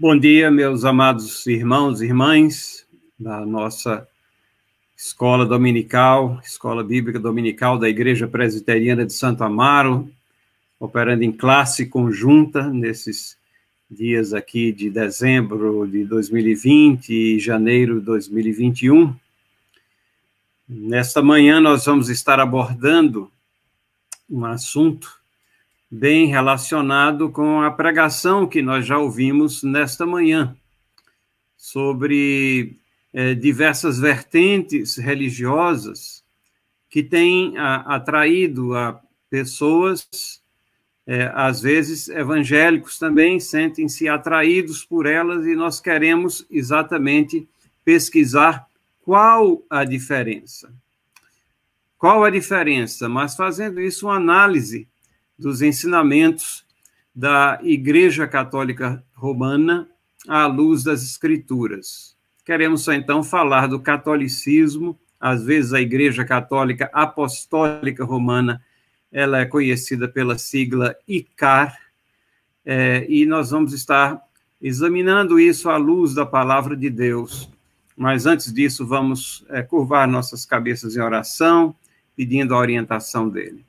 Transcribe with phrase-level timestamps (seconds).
[0.00, 2.86] Bom dia, meus amados irmãos e irmãs
[3.18, 4.06] da nossa
[4.96, 10.08] escola dominical, escola bíblica dominical da Igreja Presbiteriana de Santo Amaro,
[10.78, 13.36] operando em classe conjunta nesses
[13.90, 19.12] dias aqui de dezembro de 2020 e janeiro de 2021.
[20.68, 23.28] Nesta manhã nós vamos estar abordando
[24.30, 25.18] um assunto
[25.90, 30.56] bem relacionado com a pregação que nós já ouvimos nesta manhã,
[31.56, 32.76] sobre
[33.12, 36.22] é, diversas vertentes religiosas
[36.88, 40.40] que têm a, atraído a pessoas,
[41.06, 47.48] é, às vezes evangélicos também, sentem-se atraídos por elas e nós queremos exatamente
[47.84, 48.66] pesquisar
[49.02, 50.72] qual a diferença.
[51.96, 53.08] Qual a diferença?
[53.08, 54.86] Mas fazendo isso, uma análise
[55.38, 56.64] dos ensinamentos
[57.14, 59.88] da Igreja Católica Romana
[60.26, 62.16] à luz das Escrituras.
[62.44, 68.62] Queremos então falar do catolicismo, às vezes a Igreja Católica Apostólica Romana,
[69.12, 71.76] ela é conhecida pela sigla ICAR,
[72.64, 74.20] é, e nós vamos estar
[74.60, 77.50] examinando isso à luz da palavra de Deus.
[77.96, 81.74] Mas antes disso, vamos é, curvar nossas cabeças em oração,
[82.14, 83.67] pedindo a orientação dele.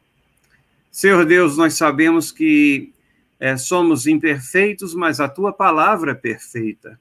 [0.91, 2.91] Senhor Deus, nós sabemos que
[3.39, 6.99] é, somos imperfeitos, mas a tua palavra é perfeita.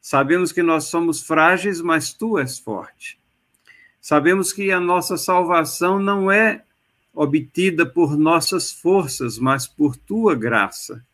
[0.00, 3.18] Sabemos que nós somos frágeis, mas tu és forte.
[4.00, 6.62] Sabemos que a nossa salvação não é
[7.12, 11.04] obtida por nossas forças, mas por tua graça.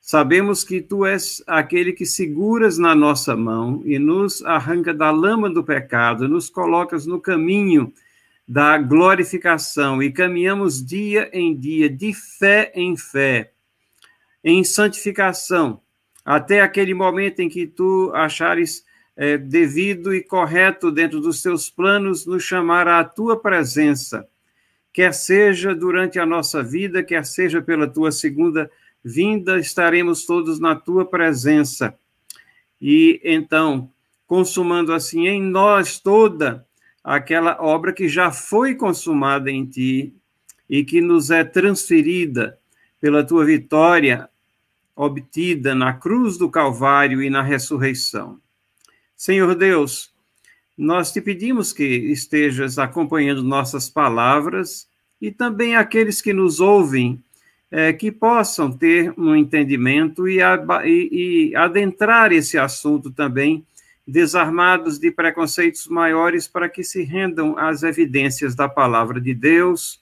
[0.00, 5.48] Sabemos que tu és aquele que seguras na nossa mão e nos arranca da lama
[5.48, 7.92] do pecado, nos colocas no caminho
[8.46, 13.52] da glorificação e caminhamos dia em dia, de fé em fé,
[14.44, 15.80] em santificação,
[16.24, 18.84] até aquele momento em que tu achares
[19.16, 24.28] é, devido e correto dentro dos teus planos nos chamar à tua presença,
[24.92, 28.70] quer seja durante a nossa vida, quer seja pela tua segunda
[29.04, 31.96] vinda, estaremos todos na tua presença.
[32.80, 33.90] E então,
[34.26, 36.65] consumando assim em nós toda
[37.06, 40.12] aquela obra que já foi consumada em ti
[40.68, 42.58] e que nos é transferida
[43.00, 44.28] pela tua vitória
[44.96, 48.40] obtida na cruz do Calvário e na ressurreição.
[49.16, 50.12] Senhor Deus,
[50.76, 54.88] nós te pedimos que estejas acompanhando nossas palavras
[55.22, 57.22] e também aqueles que nos ouvem,
[57.70, 63.64] é, que possam ter um entendimento e, e, e adentrar esse assunto também
[64.06, 70.00] desarmados de preconceitos maiores para que se rendam às evidências da palavra de Deus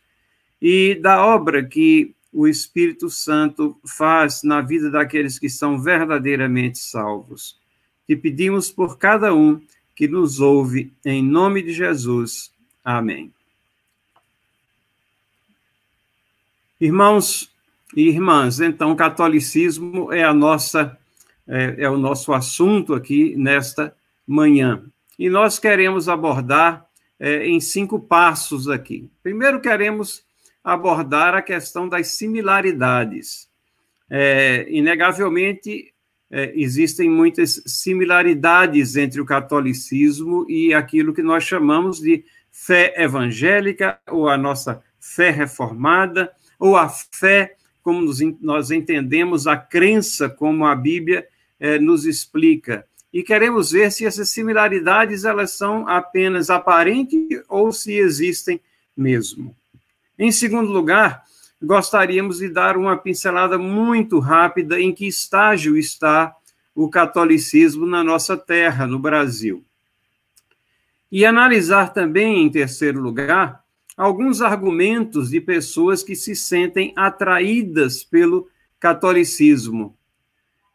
[0.60, 7.58] e da obra que o Espírito Santo faz na vida daqueles que são verdadeiramente salvos.
[8.06, 9.62] Te pedimos por cada um
[9.94, 12.52] que nos ouve, em nome de Jesus.
[12.84, 13.32] Amém.
[16.80, 17.50] Irmãos
[17.96, 20.98] e irmãs, então, o catolicismo é a nossa
[21.46, 23.94] é, é o nosso assunto aqui nesta
[24.26, 24.84] manhã.
[25.18, 26.86] E nós queremos abordar
[27.18, 29.10] é, em cinco passos aqui.
[29.22, 30.24] Primeiro, queremos
[30.62, 33.48] abordar a questão das similaridades.
[34.10, 35.92] É, inegavelmente,
[36.30, 43.98] é, existem muitas similaridades entre o catolicismo e aquilo que nós chamamos de fé evangélica,
[44.08, 48.10] ou a nossa fé reformada, ou a fé como
[48.40, 51.26] nós entendemos a crença, como a Bíblia
[51.58, 52.86] é, nos explica.
[53.12, 58.60] E queremos ver se essas similaridades elas são apenas aparentes ou se existem
[58.96, 59.54] mesmo.
[60.18, 61.22] Em segundo lugar,
[61.62, 66.34] gostaríamos de dar uma pincelada muito rápida em que estágio está
[66.74, 69.64] o catolicismo na nossa terra, no Brasil.
[71.10, 73.64] E analisar também, em terceiro lugar,
[73.96, 78.48] alguns argumentos de pessoas que se sentem atraídas pelo
[78.80, 79.96] catolicismo.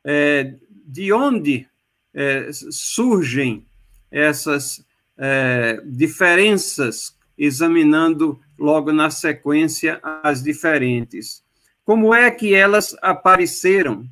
[0.03, 0.55] É,
[0.89, 1.67] de onde
[2.11, 3.63] é, surgem
[4.09, 4.83] essas
[5.15, 11.43] é, diferenças, examinando logo na sequência as diferentes.
[11.85, 14.03] Como é que elas apareceram?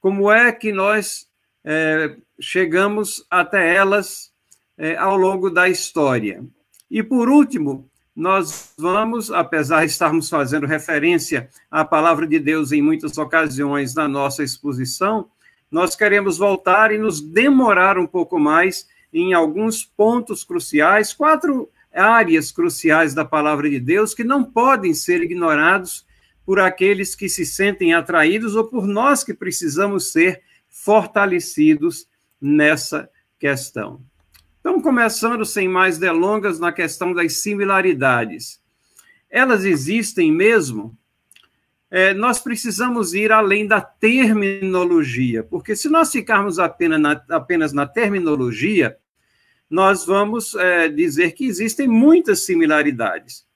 [0.00, 1.28] Como é que nós
[1.64, 4.32] é, chegamos até elas
[4.78, 6.44] é, ao longo da história?
[6.88, 12.80] E, por último, nós vamos, apesar de estarmos fazendo referência à palavra de Deus em
[12.80, 15.28] muitas ocasiões na nossa exposição,
[15.74, 22.52] nós queremos voltar e nos demorar um pouco mais em alguns pontos cruciais, quatro áreas
[22.52, 26.06] cruciais da palavra de Deus que não podem ser ignorados
[26.46, 32.06] por aqueles que se sentem atraídos ou por nós que precisamos ser fortalecidos
[32.40, 34.00] nessa questão.
[34.60, 38.62] Então, começando sem mais delongas na questão das similaridades.
[39.28, 40.96] Elas existem mesmo?
[41.96, 47.86] É, nós precisamos ir além da terminologia, porque se nós ficarmos apenas na, apenas na
[47.86, 48.96] terminologia,
[49.70, 53.46] nós vamos é, dizer que existem muitas similaridades.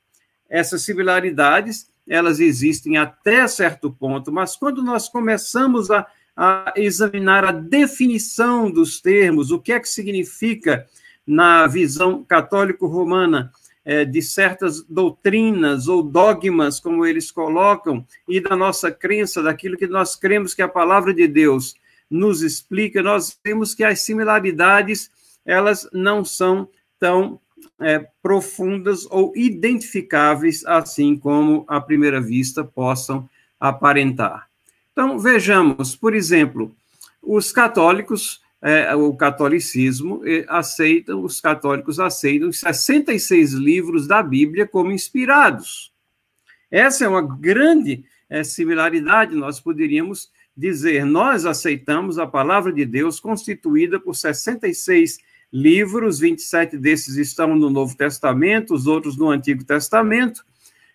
[0.48, 6.06] Essas similaridades, elas existem até certo ponto, mas quando nós começamos a,
[6.36, 10.86] a examinar a definição dos termos, o que é que significa
[11.26, 13.50] na visão católico-romana
[13.88, 19.86] é, de certas doutrinas ou dogmas, como eles colocam, e da nossa crença, daquilo que
[19.86, 21.74] nós cremos que a palavra de Deus
[22.10, 25.10] nos explica, nós vemos que as similaridades
[25.42, 26.68] elas não são
[27.00, 27.40] tão
[27.80, 33.26] é, profundas ou identificáveis assim como à primeira vista possam
[33.58, 34.50] aparentar.
[34.92, 36.74] Então vejamos, por exemplo,
[37.22, 45.92] os católicos é, o catolicismo aceita, os católicos aceitam 66 livros da Bíblia como inspirados.
[46.70, 53.20] Essa é uma grande é, similaridade, nós poderíamos dizer, nós aceitamos a palavra de Deus
[53.20, 55.18] constituída por 66
[55.52, 60.44] livros, 27 desses estão no Novo Testamento, os outros no Antigo Testamento,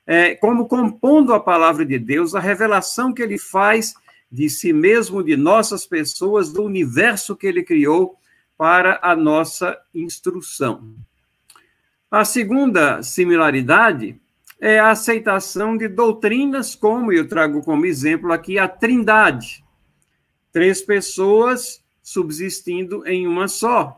[0.06, 3.96] é, como compondo a palavra de Deus, a revelação que ele faz
[4.34, 8.18] de si mesmo, de nossas pessoas, do universo que ele criou
[8.58, 10.96] para a nossa instrução.
[12.10, 14.20] A segunda similaridade
[14.60, 19.64] é a aceitação de doutrinas, como eu trago como exemplo aqui a Trindade.
[20.52, 23.96] Três pessoas subsistindo em uma só.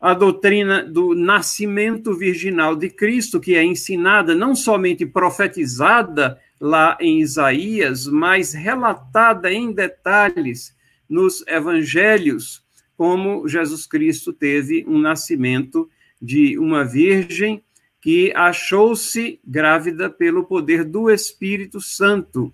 [0.00, 7.20] A doutrina do nascimento virginal de Cristo, que é ensinada, não somente profetizada lá em
[7.20, 10.74] Isaías, mas relatada em detalhes
[11.08, 12.64] nos evangelhos,
[12.96, 15.88] como Jesus Cristo teve um nascimento
[16.20, 17.62] de uma virgem
[18.00, 22.52] que achou-se grávida pelo poder do Espírito Santo.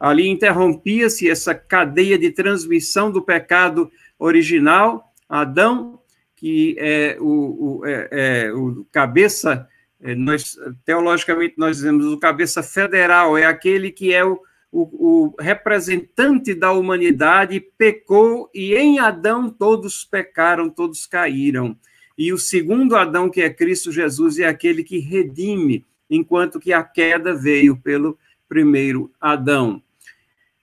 [0.00, 6.00] Ali interrompia-se essa cadeia de transmissão do pecado original, Adão,
[6.34, 9.68] que é o, o, é, é, o cabeça
[10.14, 14.38] nós, teologicamente, nós dizemos o cabeça federal é aquele que é o,
[14.70, 21.74] o, o, representante da humanidade, pecou e em Adão todos pecaram, todos caíram.
[22.18, 26.82] E o segundo Adão, que é Cristo Jesus, é aquele que redime, enquanto que a
[26.82, 29.82] queda veio pelo primeiro Adão.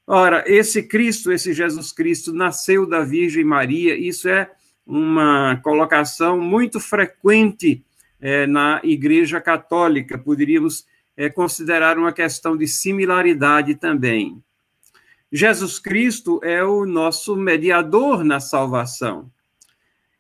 [0.06, 4.52] Ora, esse Cristo, esse Jesus Cristo, nasceu da Virgem Maria, isso é
[4.86, 7.84] uma colocação muito frequente
[8.22, 10.18] é, na Igreja Católica.
[10.18, 10.86] Poderíamos
[11.18, 14.42] é, considerar uma questão de similaridade também.
[15.32, 19.32] Jesus Cristo é o nosso mediador na salvação.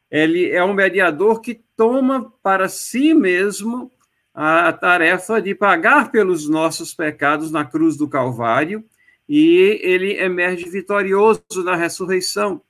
[0.09, 3.91] Ele é um mediador que toma para si mesmo
[4.33, 8.83] a tarefa de pagar pelos nossos pecados na cruz do Calvário
[9.27, 12.61] e ele emerge vitorioso na ressurreição.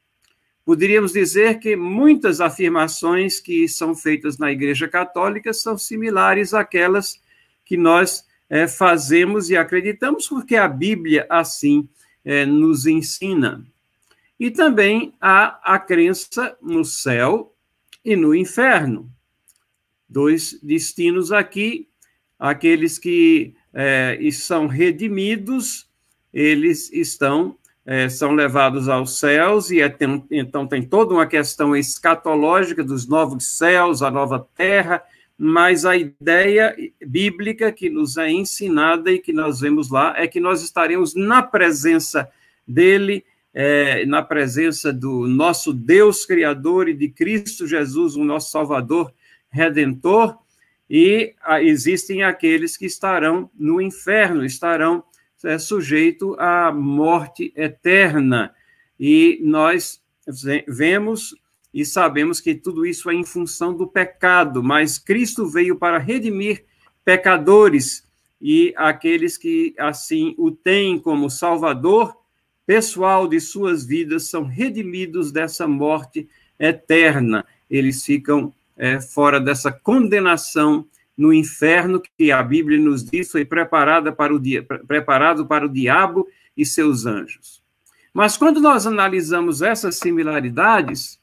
[0.63, 7.19] Poderíamos dizer que muitas afirmações que são feitas na Igreja Católica são similares àquelas
[7.66, 11.90] que nós é, fazemos e acreditamos, porque a Bíblia assim
[12.24, 13.66] é, nos ensina.
[14.40, 17.56] E também há a crença no céu
[18.03, 19.12] e no inferno.
[20.08, 21.88] Dois destinos aqui,
[22.38, 25.89] aqueles que é, são redimidos,
[26.34, 31.75] eles estão é, são levados aos céus, e é, tem, então tem toda uma questão
[31.75, 35.03] escatológica dos novos céus, a nova terra,
[35.38, 40.39] mas a ideia bíblica que nos é ensinada e que nós vemos lá é que
[40.39, 42.29] nós estaremos na presença
[42.67, 49.11] dele, é, na presença do nosso Deus Criador e de Cristo Jesus, o nosso Salvador
[49.50, 50.38] Redentor,
[50.88, 55.03] e ah, existem aqueles que estarão no inferno, estarão
[55.43, 58.53] é sujeito à morte eterna.
[59.00, 60.01] E nós
[60.67, 61.36] vemos
[61.74, 66.65] e sabemos que tudo isso é em função do pecado, mas Cristo veio para redimir
[67.03, 68.05] pecadores
[68.41, 72.15] e aqueles que assim o têm como Salvador
[72.65, 76.27] pessoal de suas vidas são redimidos dessa morte
[76.60, 77.45] eterna.
[77.69, 80.86] Eles ficam é, fora dessa condenação
[81.18, 85.70] no inferno que a Bíblia nos diz foi preparada para o dia, preparado para o
[85.70, 87.62] diabo e seus anjos.
[88.13, 91.20] Mas quando nós analisamos essas similaridades,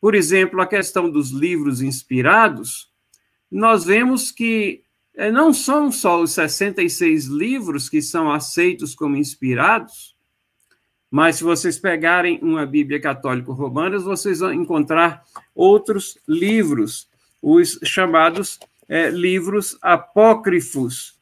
[0.00, 2.92] por exemplo, a questão dos livros inspirados,
[3.50, 4.82] nós vemos que
[5.16, 10.16] é, não são só os 66 livros que são aceitos como inspirados,
[11.10, 17.08] Mas se vocês pegarem uma Bíblia católica romana, vocês vão encontrar outros livros,
[17.42, 21.18] os chamados é, livros apócrifos,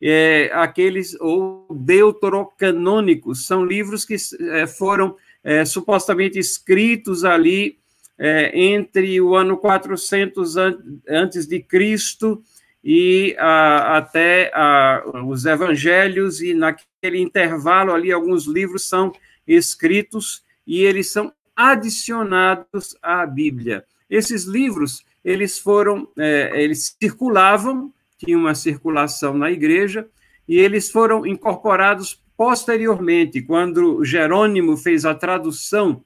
[0.00, 4.16] é, aqueles ou deuterocanônicos, são livros que
[4.50, 7.78] é, foram é, supostamente escritos ali
[8.18, 12.42] é, entre o ano 400 an antes de Cristo
[12.82, 19.12] e a, até a, os evangelhos, e naquele intervalo ali, alguns livros são
[19.46, 23.84] escritos e eles são adicionados à Bíblia.
[24.08, 30.06] Esses livros, eles foram, é, eles circulavam, tinha uma circulação na igreja,
[30.48, 36.04] e eles foram incorporados posteriormente, quando Jerônimo fez a tradução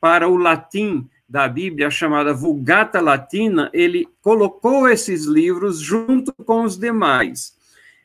[0.00, 6.78] para o latim da Bíblia, chamada Vulgata Latina, ele colocou esses livros junto com os
[6.78, 7.54] demais.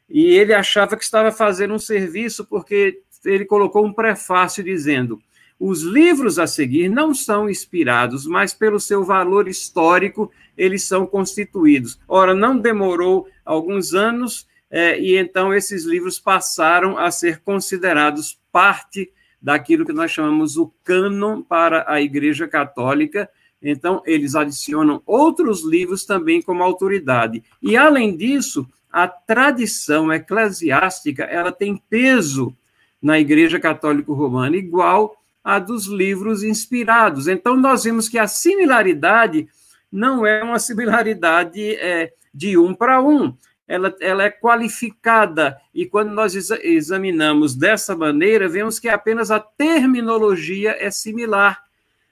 [0.09, 5.21] E ele achava que estava fazendo um serviço, porque ele colocou um prefácio dizendo:
[5.59, 11.99] os livros a seguir não são inspirados, mas pelo seu valor histórico eles são constituídos.
[12.07, 19.11] Ora, não demorou alguns anos é, e então esses livros passaram a ser considerados parte
[19.41, 23.29] daquilo que nós chamamos o cânon para a Igreja Católica.
[23.61, 27.43] Então, eles adicionam outros livros também como autoridade.
[27.61, 32.55] E, além disso, a tradição eclesiástica ela tem peso
[33.01, 35.16] na Igreja Católica Romana, igual
[35.47, 37.25] a dos livros inspirados.
[37.29, 39.47] Então, nós vemos que a similaridade
[39.89, 43.33] não é uma similaridade é, de um para um,
[43.65, 50.75] ela, ela é qualificada, e quando nós examinamos dessa maneira, vemos que apenas a terminologia
[50.77, 51.63] é similar,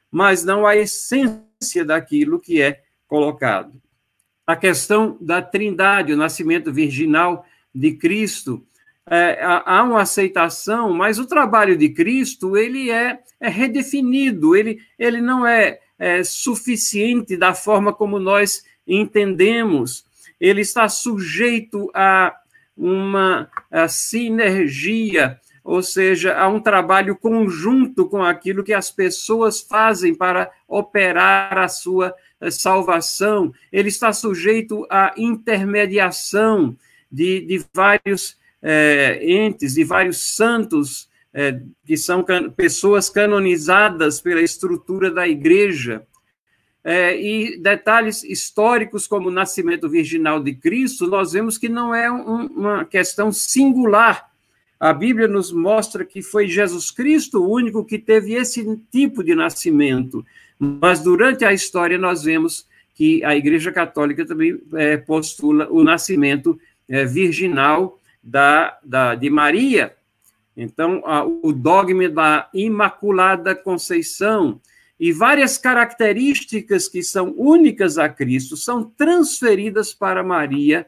[0.09, 3.81] mas não a essência daquilo que é colocado.
[4.47, 8.65] A questão da trindade, o nascimento virginal de Cristo,
[9.09, 15.21] é, há uma aceitação, mas o trabalho de Cristo ele é, é redefinido, ele, ele
[15.21, 20.05] não é, é suficiente da forma como nós entendemos
[20.39, 22.35] ele está sujeito a
[22.77, 30.13] uma a sinergia, ou seja, a um trabalho conjunto com aquilo que as pessoas fazem
[30.13, 33.53] para operar a sua eh, salvação.
[33.71, 36.75] Ele está sujeito à intermediação
[37.09, 44.41] de, de vários é, entes, de vários santos, é, que são can pessoas canonizadas pela
[44.41, 46.03] estrutura da igreja
[46.83, 52.11] é, e detalhes históricos como o nascimento virginal de Cristo, nós vemos que não é
[52.11, 54.31] um, uma questão singular.
[54.79, 59.35] A Bíblia nos mostra que foi Jesus Cristo o único que teve esse tipo de
[59.35, 60.25] nascimento.
[60.57, 66.59] Mas durante a história nós vemos que a Igreja Católica também é, postula o nascimento
[66.89, 69.95] é, virginal da, da, de Maria.
[70.57, 74.59] Então, a, o dogma da Imaculada Conceição,
[74.99, 80.87] e várias características que são únicas a Cristo são transferidas para Maria,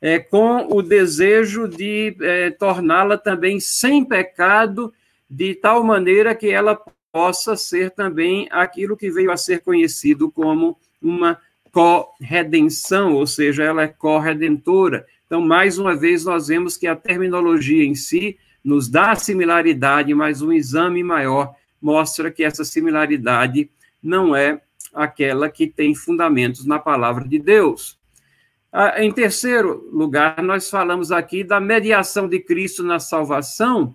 [0.00, 4.92] é, com o desejo de é, torná-la também sem pecado,
[5.30, 6.78] de tal maneira que ela
[7.12, 11.40] possa ser também aquilo que veio a ser conhecido como uma
[11.72, 15.06] corredenção, ou seja, ela é corredentora.
[15.28, 20.40] Então, mais uma vez, nós vemos que a terminologia em si nos dá similaridade, mas
[20.40, 23.70] um exame maior mostra que essa similaridade
[24.02, 24.62] não é
[24.94, 27.98] aquela que tem fundamentos na palavra de Deus.
[28.72, 33.94] Ah, em terceiro lugar, nós falamos aqui da mediação de Cristo na salvação,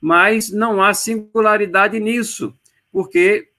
[0.00, 2.54] mas não há singularidade nisso,
[2.90, 3.50] porque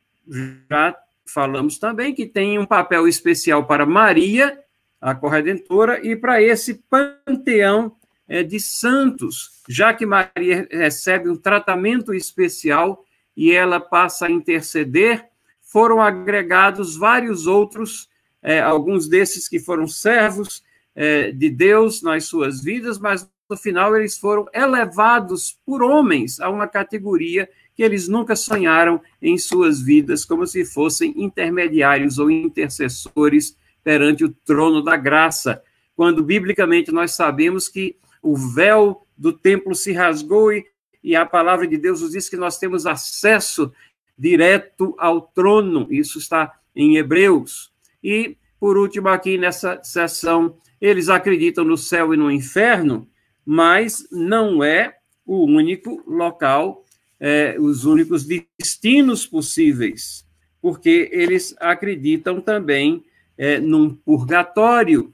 [0.67, 4.59] já falamos também que tem um papel especial para Maria,
[5.01, 7.95] a corredentora, e para esse panteão
[8.27, 13.03] é, de santos, já que Maria recebe um tratamento especial
[13.35, 15.25] e ela passa a interceder,
[15.59, 18.09] foram agregados vários outros,
[18.43, 23.95] é, alguns desses que foram servos é, de Deus nas suas vidas, mas no final
[23.95, 30.23] eles foram elevados por homens a uma categoria que eles nunca sonharam em suas vidas,
[30.23, 35.61] como se fossem intermediários ou intercessores perante o trono da graça,
[35.95, 40.65] quando biblicamente nós sabemos que o véu do templo se rasgou e
[41.03, 43.71] e a palavra de Deus nos diz que nós temos acesso
[44.17, 45.87] direto ao trono.
[45.89, 47.71] Isso está em Hebreus.
[48.03, 53.07] E, por último, aqui nessa sessão, eles acreditam no céu e no inferno,
[53.45, 56.85] mas não é o único local,
[57.19, 60.25] é, os únicos destinos possíveis,
[60.61, 63.03] porque eles acreditam também
[63.41, 65.11] é, num purgatório.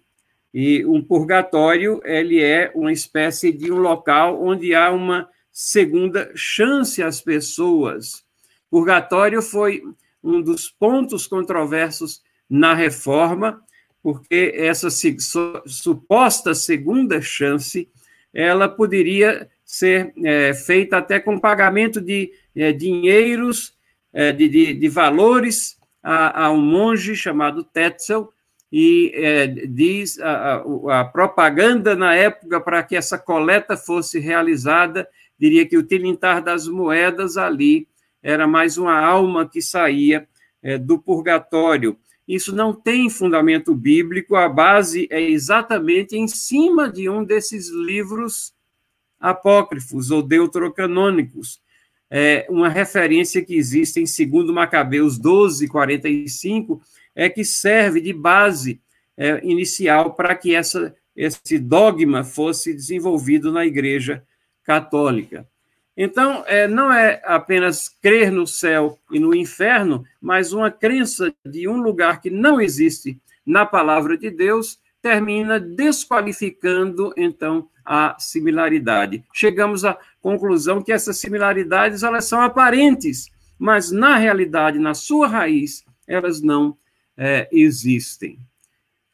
[0.53, 7.01] E um purgatório, ele é uma espécie de um local onde há uma segunda chance
[7.01, 8.25] às pessoas.
[8.69, 9.81] Purgatório foi
[10.21, 13.61] um dos pontos controversos na reforma,
[14.03, 14.89] porque essa
[15.65, 17.89] suposta segunda chance
[18.33, 23.73] ela poderia ser é, feita até com pagamento de é, dinheiros,
[24.11, 25.76] é, de, de, de, valores
[26.09, 28.31] a, a, um monge chamado Tetzel,
[28.71, 35.05] e é, diz a, a, a, propaganda na época para que essa coleta fosse realizada,
[35.37, 37.89] diria que o tilintar das moedas ali
[38.23, 40.25] era mais uma alma que saía
[40.63, 41.97] é, do purgatório.
[42.25, 48.53] Isso não tem fundamento bíblico, a base é exatamente em cima de um desses livros
[49.19, 51.61] apócrifos ou deuterocanônicos.
[52.09, 56.81] É, uma referência que existe em 2 Macabeus 12, 45,
[57.15, 58.79] é que serve de base
[59.17, 64.23] é, inicial para que essa, esse dogma fosse desenvolvido na Igreja
[64.63, 65.47] Católica.
[65.97, 71.67] Então, é, não é apenas crer no céu e no inferno, mas uma crença de
[71.67, 79.23] um lugar que não existe na palavra de Deus termina desqualificando, então, a similaridade.
[79.33, 85.85] Chegamos à conclusão que essas similaridades elas são aparentes, mas na realidade, na sua raiz,
[86.05, 86.77] elas não
[87.15, 88.37] é, existem.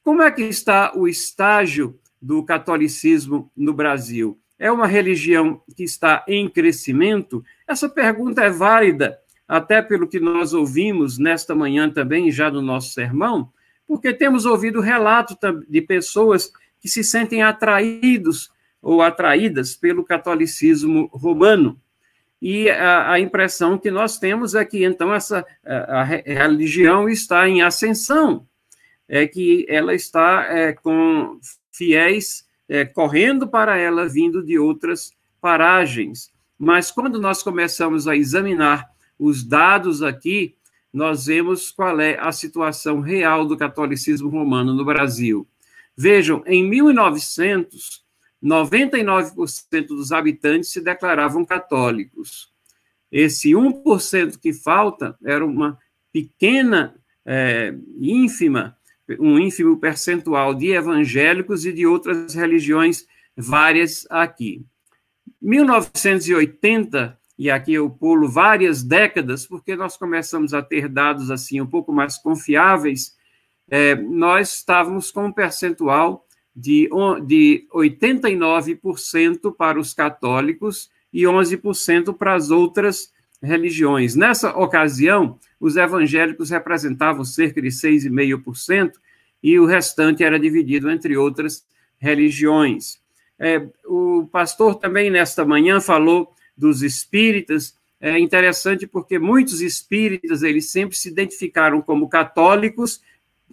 [0.04, 4.40] Como é que está o estágio do catolicismo no Brasil?
[4.58, 7.46] É uma religião que está em crescimento?
[7.68, 12.94] Essa pergunta é válida, até pelo que nós ouvimos nesta manhã também, já no nosso
[12.94, 13.52] sermão,
[13.88, 15.38] porque temos ouvido relatos
[15.68, 21.80] de pessoas que se sentem atraídos ou atraídas pelo catolicismo romano.
[22.42, 27.48] E a, a, impressão que nós temos é que, então, essa a, a religião está
[27.48, 28.46] em ascensão,
[29.08, 31.40] é que ela está é, com
[31.72, 36.32] fiéis é, correndo para ela, vindo de outras paragens.
[36.58, 40.56] Mas quando nós começamos a examinar os dados aqui,
[40.94, 45.48] nós vemos qual é a situação real do catolicismo romano no Brasil.
[45.98, 48.04] Vejam, em 1900,
[48.44, 52.52] 99% dos habitantes se declaravam católicos.
[53.12, 55.80] Esse 1% que falta era uma
[56.12, 58.78] pequena, é, ínfima,
[59.20, 64.66] um ínfimo percentual de evangélicos e de outras religiões várias aqui.
[65.42, 71.68] 1980, e aqui eu pulo várias décadas, porque nós começamos a ter dados assim um
[71.68, 73.16] pouco mais confiáveis,
[73.70, 76.90] é, nós estávamos com um percentual de,
[77.26, 84.16] de 89% para os católicos e 11% para as outras religiões.
[84.16, 88.94] Nessa ocasião, os evangélicos representavam cerca de 6,5%
[89.42, 91.66] e o restante era dividido entre outras
[91.98, 93.02] religiões.
[93.38, 97.76] É, o pastor também, nesta manhã, falou dos espíritas.
[98.00, 103.02] É interessante porque muitos espíritas eles sempre se identificaram como católicos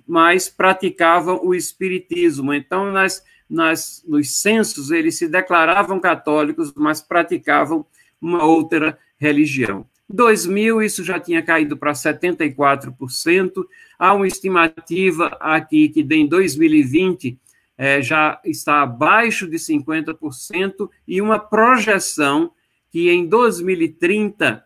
[0.06, 2.52] mas praticavam o espiritismo.
[2.52, 7.86] Então, nas, nas, nos censos, eles se declaravam católicos, mas praticavam
[8.20, 9.86] uma outra religião.
[10.10, 13.64] Em 2000, isso já tinha caído para 74%.
[13.98, 17.38] Há uma estimativa aqui que em 2020
[17.78, 22.50] é, já está abaixo de 50%, e uma projeção
[22.90, 24.64] que em 2030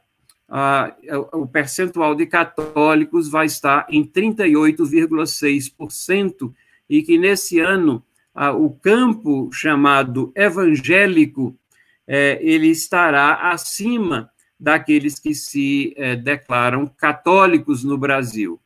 [0.48, 0.96] ah,
[1.32, 6.52] o percentual de católicos vai estar em 38,6%,
[6.88, 11.56] e que nesse ano ah, o campo chamado evangélico
[12.06, 18.60] eh, ele estará acima daqueles que se eh, declaram católicos no Brasil.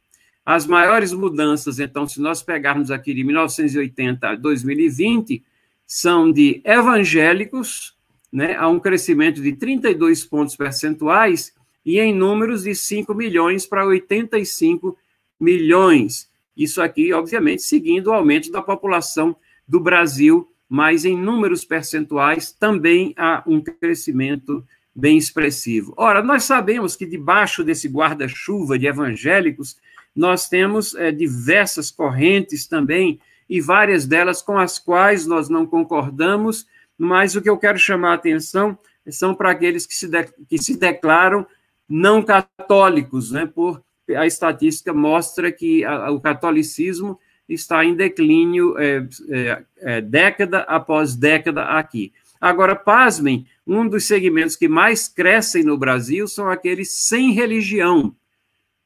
[0.44, 5.44] As maiores mudanças, então, se nós pegarmos aqui de 1980 a 2020,
[5.86, 7.96] são de evangélicos,
[8.32, 11.52] né, há um crescimento de 32 pontos percentuais,
[11.84, 14.96] e em números de 5 milhões para 85
[15.40, 16.28] milhões.
[16.56, 19.34] Isso aqui, obviamente, seguindo o aumento da população
[19.66, 24.62] do Brasil, mas em números percentuais também há um crescimento
[24.94, 25.94] bem expressivo.
[25.96, 29.76] Ora, nós sabemos que debaixo desse guarda-chuva de evangélicos,
[30.14, 36.66] nós temos é, diversas correntes também, e várias delas com as quais nós não concordamos,
[36.98, 38.76] mas o que eu quero chamar a atenção
[39.08, 41.46] são para aqueles que se, de, que se declaram
[41.88, 43.46] não católicos, né?
[43.46, 43.82] Por
[44.16, 51.14] a estatística mostra que a, o catolicismo está em declínio é, é, é, década após
[51.14, 52.12] década aqui.
[52.40, 58.14] Agora, pasmem, um dos segmentos que mais crescem no Brasil são aqueles sem religião.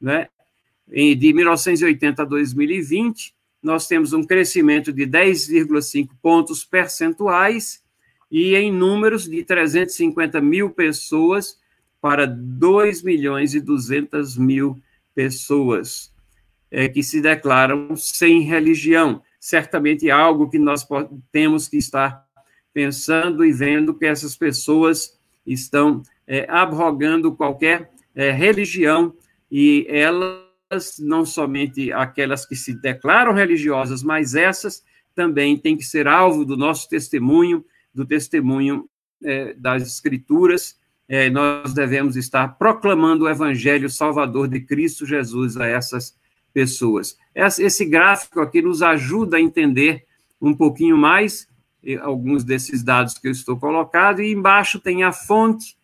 [0.00, 0.28] Né?
[0.88, 7.81] De 1980 a 2020, nós temos um crescimento de 10,5 pontos percentuais
[8.32, 11.60] e em números de 350 mil pessoas
[12.00, 14.82] para 2 milhões e 200 mil
[15.14, 16.10] pessoas
[16.70, 19.22] é, que se declaram sem religião.
[19.38, 20.88] Certamente é algo que nós
[21.30, 22.24] temos que estar
[22.72, 29.14] pensando e vendo que essas pessoas estão é, abrogando qualquer é, religião
[29.50, 34.82] e elas, não somente aquelas que se declaram religiosas, mas essas
[35.14, 37.62] também têm que ser alvo do nosso testemunho,
[37.94, 38.88] do testemunho
[39.22, 40.78] é, das Escrituras.
[41.08, 46.16] É, nós devemos estar proclamando o Evangelho Salvador de Cristo Jesus a essas
[46.52, 47.16] pessoas.
[47.34, 50.04] Esse gráfico aqui nos ajuda a entender
[50.40, 51.48] um pouquinho mais
[52.00, 55.76] alguns desses dados que eu estou colocando, e embaixo tem a fonte.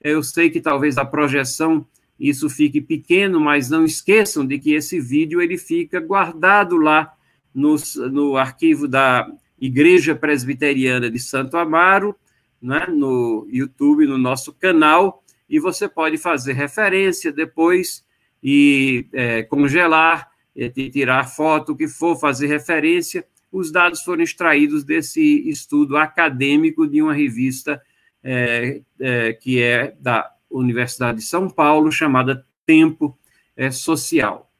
[0.00, 1.86] Eu sei que talvez a projeção
[2.18, 7.12] isso fique pequeno, mas não esqueçam de que esse vídeo ele fica guardado lá
[7.54, 7.76] no,
[8.10, 9.28] no arquivo da
[9.60, 12.14] Igreja Presbiteriana de Santo Amaro,
[12.60, 18.04] né, no YouTube, no nosso canal, e você pode fazer referência depois
[18.42, 24.84] e é, congelar, e tirar foto, o que for, fazer referência, os dados foram extraídos
[24.84, 27.80] desse estudo acadêmico de uma revista
[28.22, 33.16] é, é, que é da Universidade de São Paulo, chamada Tempo
[33.56, 34.50] é, Social.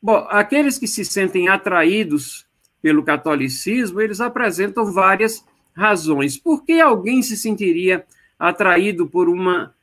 [0.00, 2.45] Bom, aqueles que se sentem atraídos
[2.80, 6.36] pelo catolicismo, eles apresentam várias razões.
[6.36, 8.04] Por que alguém se sentiria
[8.38, 9.74] atraído por uma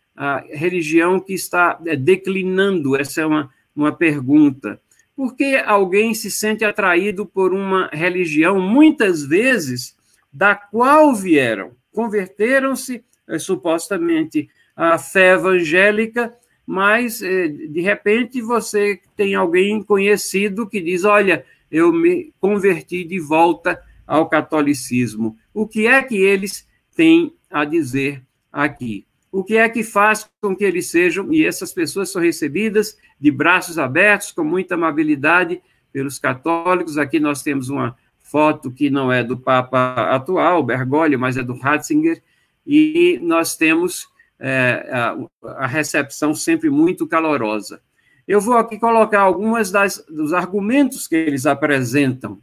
[0.49, 2.95] religião que está é, declinando?
[2.95, 4.79] Essa é uma, uma pergunta.
[5.15, 9.95] Por que alguém se sente atraído por uma religião, muitas vezes,
[10.32, 11.71] da qual vieram?
[11.91, 16.34] Converteram-se, eh, supostamente, à fé evangélica,
[16.65, 23.19] mas, eh, de repente, você tem alguém conhecido que diz: Olha, eu me converti de
[23.19, 25.36] volta ao catolicismo.
[25.53, 29.05] O que é que eles têm a dizer aqui?
[29.33, 33.31] o que é que faz com que eles sejam, e essas pessoas são recebidas de
[33.31, 35.59] braços abertos, com muita amabilidade
[35.91, 36.99] pelos católicos.
[36.99, 41.57] Aqui nós temos uma foto que não é do Papa atual, Bergoglio, mas é do
[41.57, 42.21] Ratzinger,
[42.65, 44.07] e nós temos
[44.39, 45.17] é, a,
[45.63, 47.81] a, recepção sempre muito calorosa.
[48.27, 52.41] Eu vou aqui colocar algumas das, dos argumentos que eles apresentam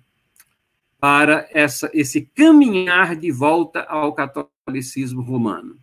[1.00, 5.76] para essa, esse caminhar de volta ao catolicismo romano.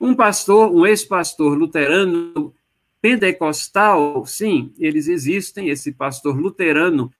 [0.00, 2.54] Um pastor, um ex-pastor luterano
[3.02, 5.68] pentecostal, sim, eles existem.
[5.68, 7.12] Esse pastor luterano,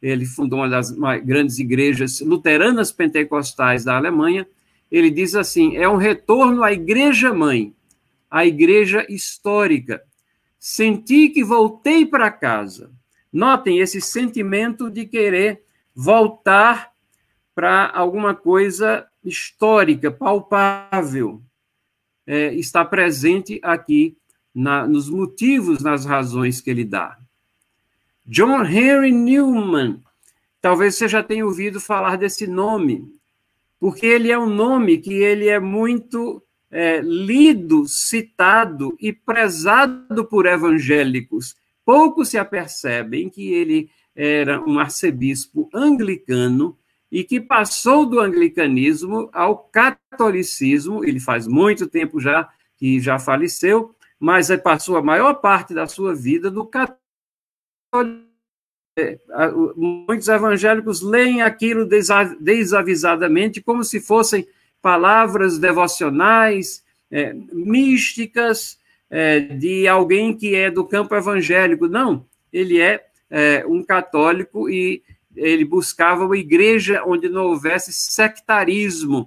[0.00, 0.90] ele fundou uma das
[1.24, 4.46] grandes igrejas luteranas pentecostais da Alemanha.
[4.90, 7.74] Ele diz assim: é um retorno à igreja mãe,
[8.30, 10.02] à igreja histórica.
[10.66, 12.90] Senti que voltei para casa.
[13.30, 15.62] Notem esse sentimento de querer
[15.94, 16.90] voltar
[17.54, 21.42] para alguma coisa histórica, palpável,
[22.26, 24.16] é, está presente aqui
[24.54, 27.18] na, nos motivos, nas razões que ele dá.
[28.24, 30.02] John Henry Newman,
[30.62, 33.14] talvez você já tenha ouvido falar desse nome,
[33.78, 36.42] porque ele é um nome que ele é muito
[36.74, 41.54] é, lido, citado e prezado por evangélicos.
[41.84, 46.76] Poucos se apercebem que ele era um arcebispo anglicano
[47.12, 53.94] e que passou do anglicanismo ao catolicismo, ele faz muito tempo já que já faleceu,
[54.18, 58.24] mas passou a maior parte da sua vida do catolicismo.
[58.96, 59.18] É,
[59.76, 61.88] muitos evangélicos leem aquilo
[62.40, 64.46] desavisadamente como se fossem
[64.84, 71.88] palavras devocionais, é, místicas, é, de alguém que é do campo evangélico.
[71.88, 75.02] Não, ele é, é um católico e
[75.34, 79.26] ele buscava uma igreja onde não houvesse sectarismo.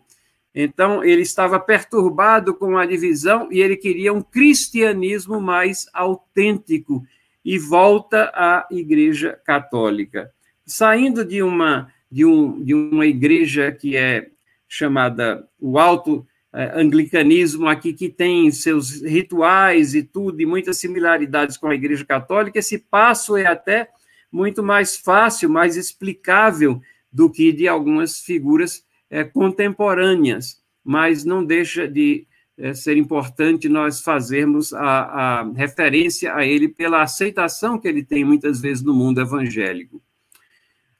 [0.54, 7.04] Então, ele estava perturbado com a divisão e ele queria um cristianismo mais autêntico
[7.44, 10.30] e volta à Igreja Católica.
[10.68, 14.30] Saindo de uma, de um, de uma igreja que é
[14.68, 21.58] chamada o Alto eh, Anglicanismo, aqui que tem seus rituais e tudo, e muitas similaridades
[21.58, 23.90] com a Igreja Católica, esse passo é até
[24.32, 31.88] muito mais fácil, mais explicável do que de algumas figuras é, contemporâneas, mas não deixa
[31.88, 32.28] de
[32.58, 38.26] é, ser importante nós fazermos a, a, referência a ele pela aceitação que ele tem
[38.26, 40.02] muitas vezes no mundo evangélico.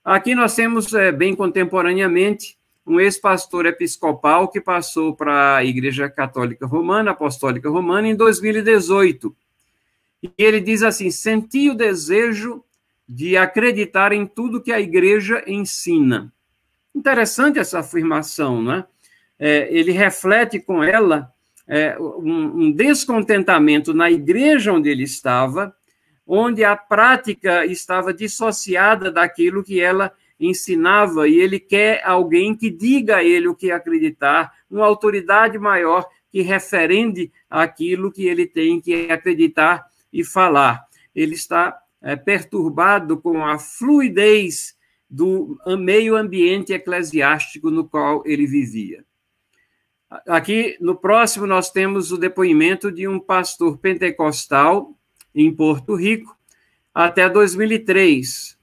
[0.04, 2.57] Aqui nós temos, é, bem contemporaneamente,
[2.88, 9.36] um ex-pastor episcopal que passou para a Igreja Católica Romana, Apostólica Romana, em 2018.
[10.24, 12.64] E ele diz assim: senti o desejo
[13.08, 16.32] de acreditar em tudo que a igreja ensina.
[16.96, 18.86] Interessante essa afirmação, não é?
[19.40, 21.32] é, ele reflete com ela
[21.68, 25.76] é, um, um descontentamento na igreja onde ele estava,
[26.26, 33.18] onde a prática estava dissociada daquilo que ela ensinava, e ele quer alguém que diga
[33.18, 39.10] a ele o que acreditar, uma autoridade maior que referende aquilo que ele tem que
[39.12, 40.86] acreditar e falar.
[41.16, 44.76] Ele está é, perturbado com a fluidez
[45.10, 49.06] do meio ambiente eclesiástico no qual ele vivia.
[50.28, 54.98] Aqui, no próximo, nós temos o depoimento de um pastor pentecostal
[55.36, 56.36] em Porto Rico,
[56.94, 58.57] até 2003,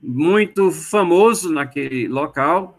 [0.00, 2.78] muito famoso naquele local,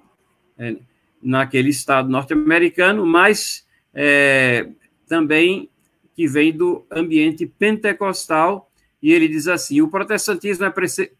[0.57, 0.75] é,
[1.21, 4.69] naquele estado norte-americano, mas é,
[5.07, 5.69] também
[6.15, 8.69] que vem do ambiente pentecostal,
[9.01, 10.73] e ele diz assim: o protestantismo é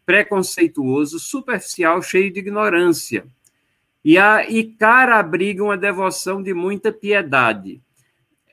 [0.04, 3.24] preconceituoso, superficial, cheio de ignorância
[4.04, 7.80] e, a, e cara abriga uma devoção de muita piedade.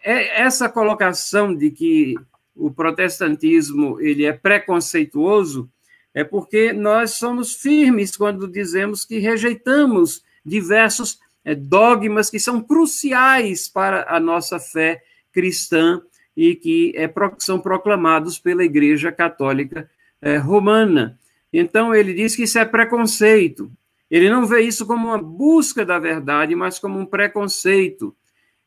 [0.03, 2.15] É, essa colocação de que
[2.55, 5.69] o protestantismo ele é preconceituoso
[6.17, 13.67] é porque nós somos firmes quando dizemos que rejeitamos diversos é, dogmas que são cruciais
[13.67, 16.01] para a nossa fé cristã
[16.35, 19.87] e que é, são proclamados pela Igreja Católica
[20.19, 21.19] é, Romana.
[21.53, 23.71] Então, ele diz que isso é preconceito.
[24.09, 28.15] Ele não vê isso como uma busca da verdade, mas como um preconceito.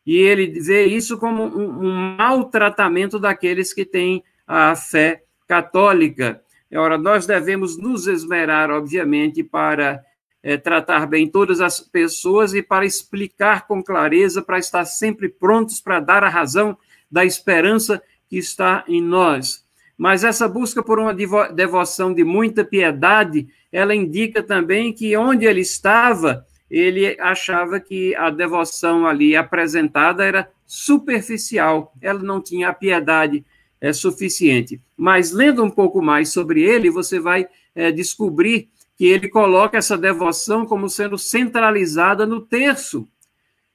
[0.06, 6.40] E ele vê isso como um, um maltratamento daqueles que têm a fé católica.
[6.74, 10.02] Ora, nós devemos nos esmerar, obviamente, para
[10.42, 15.80] é, tratar bem todas as pessoas e para explicar com clareza, para estar sempre prontos
[15.80, 16.76] para dar a razão
[17.10, 19.64] da esperança que está em nós.
[19.98, 21.12] Mas essa busca por uma
[21.52, 28.30] devoção de muita piedade ela indica também que onde ele estava, ele achava que a
[28.30, 33.44] devoção ali apresentada era superficial, ela não tinha a piedade
[33.80, 34.80] é, suficiente.
[34.96, 39.96] Mas lendo um pouco mais sobre ele, você vai é, descobrir que ele coloca essa
[39.96, 43.08] devoção como sendo centralizada no terço,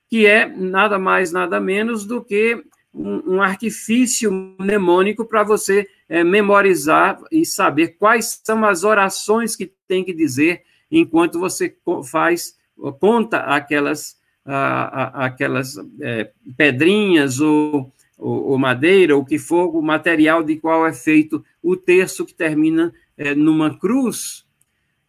[0.08, 2.64] que é nada mais, nada menos do que
[2.94, 9.72] um, um artifício mnemônico para você é, memorizar e saber quais são as orações que
[9.88, 11.76] tem que dizer enquanto você
[12.10, 12.56] faz,
[13.00, 14.16] conta aquelas,
[14.46, 21.44] aquelas é, pedrinhas ou, ou, madeira, o que for, o material de qual é feito
[21.62, 24.46] o terço que termina é, numa cruz.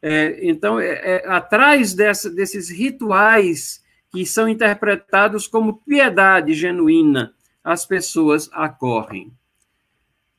[0.03, 7.85] É, então, é, é, atrás dessa, desses rituais que são interpretados como piedade genuína, as
[7.85, 9.33] pessoas acorrem.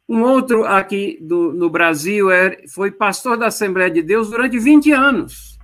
[0.08, 4.91] Um outro aqui do, no Brasil é, foi pastor da Assembleia de Deus durante 20
[4.91, 5.57] anos.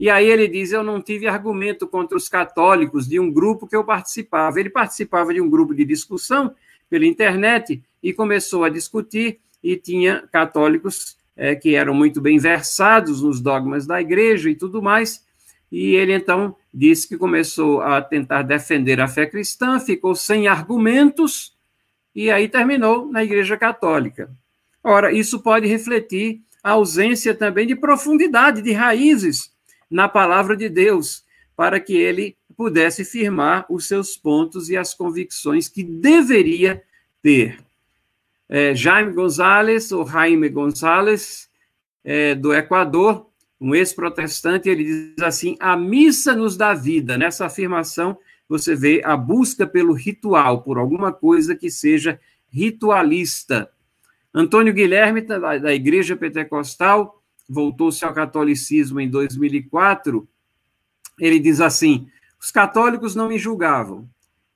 [0.00, 3.76] E aí ele diz: Eu não tive argumento contra os católicos de um grupo que
[3.76, 4.58] eu participava.
[4.58, 6.54] Ele participava de um grupo de discussão
[6.88, 13.20] pela internet e começou a discutir, e tinha católicos é, que eram muito bem versados
[13.20, 15.22] nos dogmas da igreja e tudo mais.
[15.70, 21.54] E ele então disse que começou a tentar defender a fé cristã, ficou sem argumentos
[22.14, 24.30] e aí terminou na Igreja Católica.
[24.82, 29.52] Ora, isso pode refletir a ausência também de profundidade, de raízes
[29.90, 31.24] na palavra de Deus,
[31.56, 36.82] para que ele pudesse firmar os seus pontos e as convicções que deveria
[37.22, 37.58] ter.
[38.48, 41.48] É, Jaime Gonzalez, ou Jaime Gonzalez,
[42.04, 47.18] é, do Equador, um ex-protestante, ele diz assim: a missa nos dá vida.
[47.18, 48.16] Nessa afirmação,
[48.48, 52.18] você vê a busca pelo ritual, por alguma coisa que seja
[52.50, 53.70] ritualista.
[54.34, 57.19] Antônio Guilherme, da Igreja Pentecostal,
[57.50, 60.26] voltou-se ao catolicismo em 2004.
[61.18, 62.06] Ele diz assim:
[62.40, 64.08] os católicos não me julgavam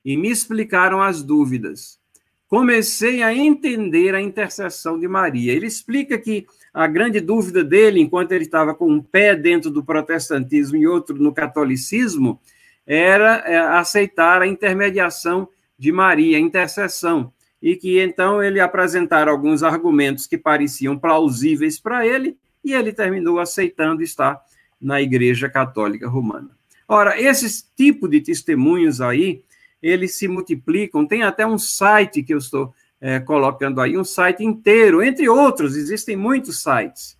[0.03, 1.99] e me explicaram as dúvidas.
[2.47, 5.51] Comecei a entender a intercessão de Maria.
[5.51, 9.83] Ele explica que a grande dúvida dele, enquanto ele estava com um pé dentro do
[9.83, 12.39] protestantismo e outro no catolicismo,
[12.85, 19.63] era é, aceitar a intermediação de Maria, a intercessão, e que então ele apresentara alguns
[19.63, 24.43] argumentos que pareciam plausíveis para ele, e ele terminou aceitando estar
[24.81, 26.49] na Igreja Católica Romana.
[26.87, 29.43] Ora, esses tipos de testemunhos aí,
[29.81, 34.43] eles se multiplicam, tem até um site que eu estou é, colocando aí, um site
[34.43, 37.17] inteiro, entre outros, existem muitos sites,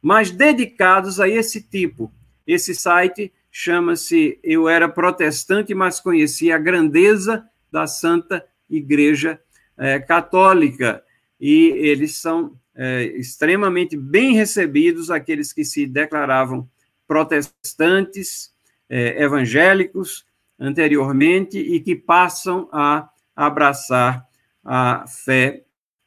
[0.00, 2.12] mas dedicados a esse tipo.
[2.46, 9.40] Esse site chama-se Eu Era Protestante, mas conhecia a grandeza da Santa Igreja
[9.76, 11.02] é, Católica.
[11.40, 16.68] E eles são é, extremamente bem recebidos, aqueles que se declaravam
[17.06, 18.52] protestantes,
[18.88, 20.24] é, evangélicos,
[20.58, 24.26] anteriormente e que passam a abraçar
[24.64, 25.64] a fé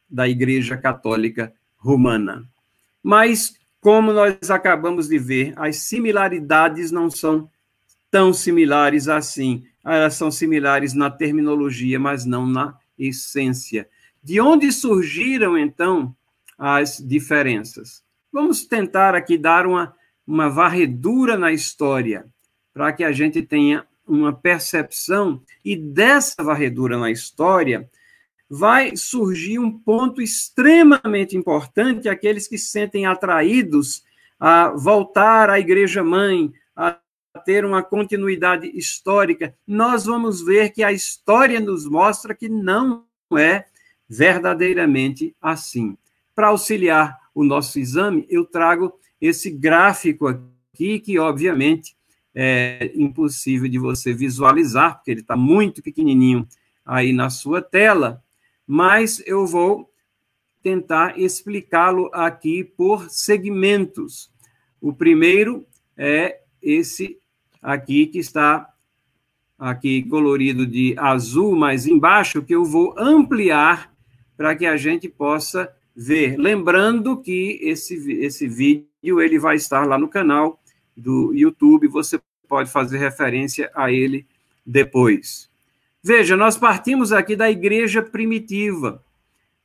[0.10, 2.48] da Igreja Católica Romana.
[3.04, 7.50] Mas, como nós acabamos de ver, as similaridades não são
[8.10, 9.64] tão similares assim.
[9.84, 13.88] Elas são similares na terminologia, mas não na essência.
[14.24, 16.16] De onde surgiram, então,
[16.58, 18.04] as diferenças?
[18.32, 19.96] Vamos tentar aqui dar uma,
[20.28, 22.26] uma varredura na história,
[22.74, 27.90] para que a gente tenha uma percepção, e dessa varredura na história
[28.50, 34.04] vai surgir um ponto extremamente importante aqueles que se sentem atraídos
[34.40, 37.00] a voltar à igreja mãe, a
[37.46, 39.56] ter uma continuidade histórica.
[39.66, 43.06] Nós vamos ver que a história nos mostra que não
[43.38, 43.66] é
[44.08, 45.98] verdadeiramente assim.
[46.36, 51.96] Para auxiliar o nosso exame, eu trago esse gráfico aqui, que obviamente
[52.34, 56.46] é impossível de você visualizar, porque ele está muito pequenininho
[56.86, 58.22] aí na sua tela,
[58.68, 59.90] mas eu vou
[60.62, 64.30] tentar explicá-lo aqui por segmentos.
[64.82, 67.18] O primeiro é esse
[67.62, 68.70] aqui que está
[69.58, 73.94] aqui colorido de azul mais embaixo, que eu vou ampliar
[74.36, 76.36] para que a gente possa ver.
[76.38, 80.60] Lembrando que esse, esse vídeo ele vai estar lá no canal
[80.96, 84.26] do YouTube, você pode fazer referência a ele
[84.66, 85.50] depois.
[86.04, 89.04] Veja, nós partimos aqui da igreja primitiva,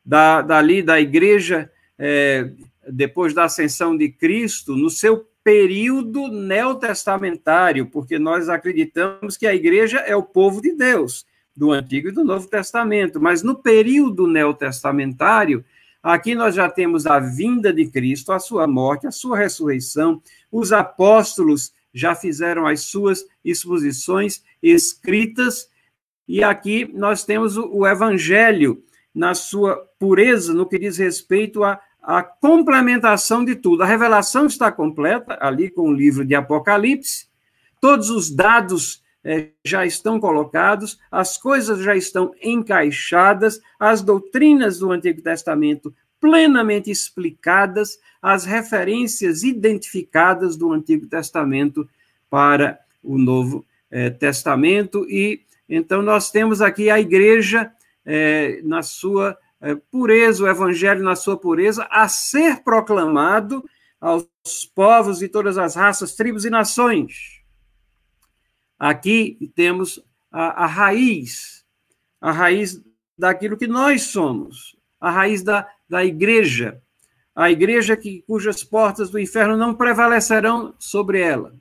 [0.05, 2.51] da, dali da igreja é,
[2.88, 9.99] depois da ascensão de Cristo, no seu período neotestamentário, porque nós acreditamos que a igreja
[9.99, 15.64] é o povo de Deus, do Antigo e do Novo Testamento, mas no período neotestamentário,
[16.03, 20.23] Aqui nós já temos a vinda de Cristo, a sua morte, a sua ressurreição.
[20.51, 25.69] Os apóstolos já fizeram as suas exposições escritas.
[26.27, 28.83] E aqui nós temos o, evangelho
[29.15, 33.83] na sua pureza, no que diz respeito à, à complementação de tudo.
[33.83, 37.27] A revelação está completa ali com o livro de Apocalipse.
[37.79, 44.91] Todos os dados é, já estão colocados, as coisas já estão encaixadas, as doutrinas do
[44.91, 51.89] Antigo Testamento plenamente explicadas, as referências identificadas do Antigo Testamento
[52.29, 57.73] para o Novo é, Testamento, e então nós temos aqui a igreja
[58.05, 63.65] é, na sua é, pureza, o evangelho na sua pureza, a ser proclamado
[64.01, 64.27] aos
[64.75, 67.39] povos de todas as raças, tribos e nações.
[68.81, 71.66] Aqui temos a, a raiz,
[72.19, 72.83] a raiz
[73.16, 76.81] daquilo que nós somos, a raiz da, da igreja,
[77.37, 81.55] a igreja que, cujas portas do inferno não prevalecerão sobre ela.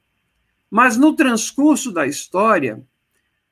[0.71, 2.82] Mas no transcurso da história,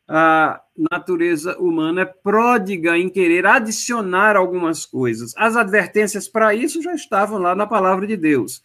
[0.08, 5.34] a natureza humana é pródiga em querer adicionar algumas coisas.
[5.36, 8.62] As advertências para isso já estavam lá na palavra de Deus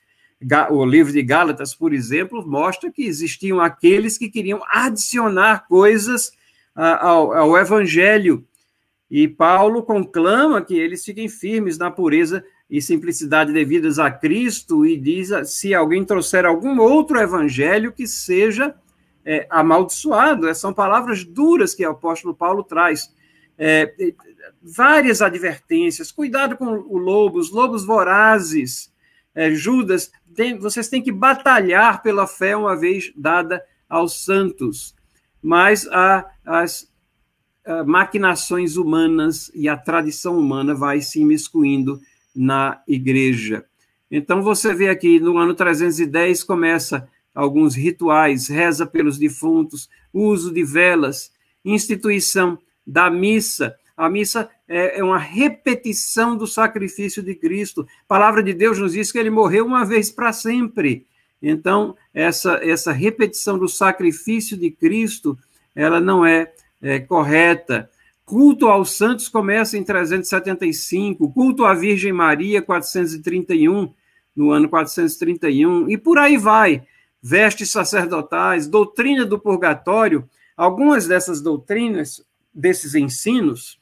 [0.70, 6.32] o livro de Gálatas, por exemplo, mostra que existiam aqueles que queriam adicionar coisas
[6.74, 8.44] ao, ao evangelho.
[9.10, 14.96] E Paulo conclama que eles fiquem firmes na pureza e simplicidade devidas a Cristo e
[14.96, 18.74] diz: se alguém trouxer algum outro evangelho que seja
[19.24, 20.48] é, amaldiçoado.
[20.48, 23.12] É, são palavras duras que o apóstolo Paulo traz.
[23.58, 23.94] É,
[24.60, 28.91] várias advertências, cuidado com o lobo, os lobos vorazes.
[29.34, 34.94] É, Judas tem, vocês têm que batalhar pela fé uma vez dada aos santos.
[35.42, 36.90] Mas a, as
[37.66, 42.00] a, maquinações humanas e a tradição humana vai se imiscuindo
[42.34, 43.64] na igreja.
[44.10, 50.62] Então você vê aqui no ano 310 começa alguns rituais, reza pelos defuntos, uso de
[50.62, 51.32] velas,
[51.64, 53.74] instituição da missa.
[53.96, 57.82] A missa é, é uma repetição do sacrifício de Cristo.
[57.82, 61.06] A palavra de Deus nos diz que ele morreu uma vez para sempre.
[61.42, 65.38] Então, essa, essa repetição do sacrifício de Cristo,
[65.76, 67.90] ela não é, é correta.
[68.24, 73.92] Culto aos santos começa em 375, culto à Virgem Maria, 431,
[74.34, 76.82] no ano 431, e por aí vai.
[77.20, 80.26] Vestes sacerdotais, doutrina do purgatório,
[80.56, 82.24] algumas dessas doutrinas,
[82.54, 83.81] desses ensinos,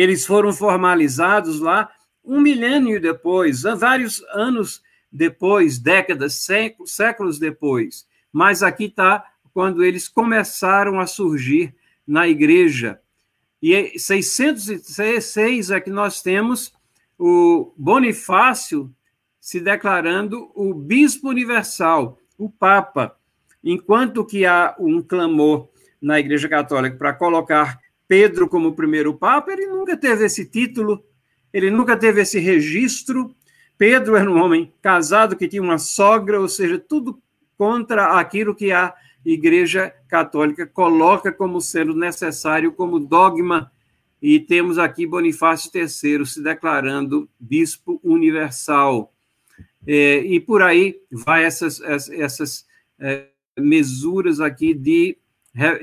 [0.00, 1.90] eles foram formalizados lá
[2.24, 6.46] um milênio depois, vários anos depois, décadas,
[6.86, 8.06] séculos depois.
[8.32, 11.74] Mas aqui está quando eles começaram a surgir
[12.06, 13.00] na igreja.
[13.60, 16.72] E 606 é que nós temos
[17.18, 18.90] o Bonifácio
[19.40, 23.16] se declarando o bispo universal, o Papa,
[23.62, 25.68] enquanto que há um clamor
[26.00, 27.79] na Igreja Católica para colocar
[28.10, 31.00] Pedro como primeiro Papa, ele nunca teve esse título,
[31.52, 33.32] ele nunca teve esse registro.
[33.78, 37.22] Pedro era um homem casado que tinha uma sogra, ou seja, tudo
[37.56, 38.92] contra aquilo que a
[39.24, 43.70] Igreja Católica coloca como sendo necessário, como dogma.
[44.20, 49.14] E temos aqui Bonifácio III se declarando bispo universal.
[49.86, 52.66] É, e por aí vai essas, essas
[52.98, 55.16] é, mesuras aqui de,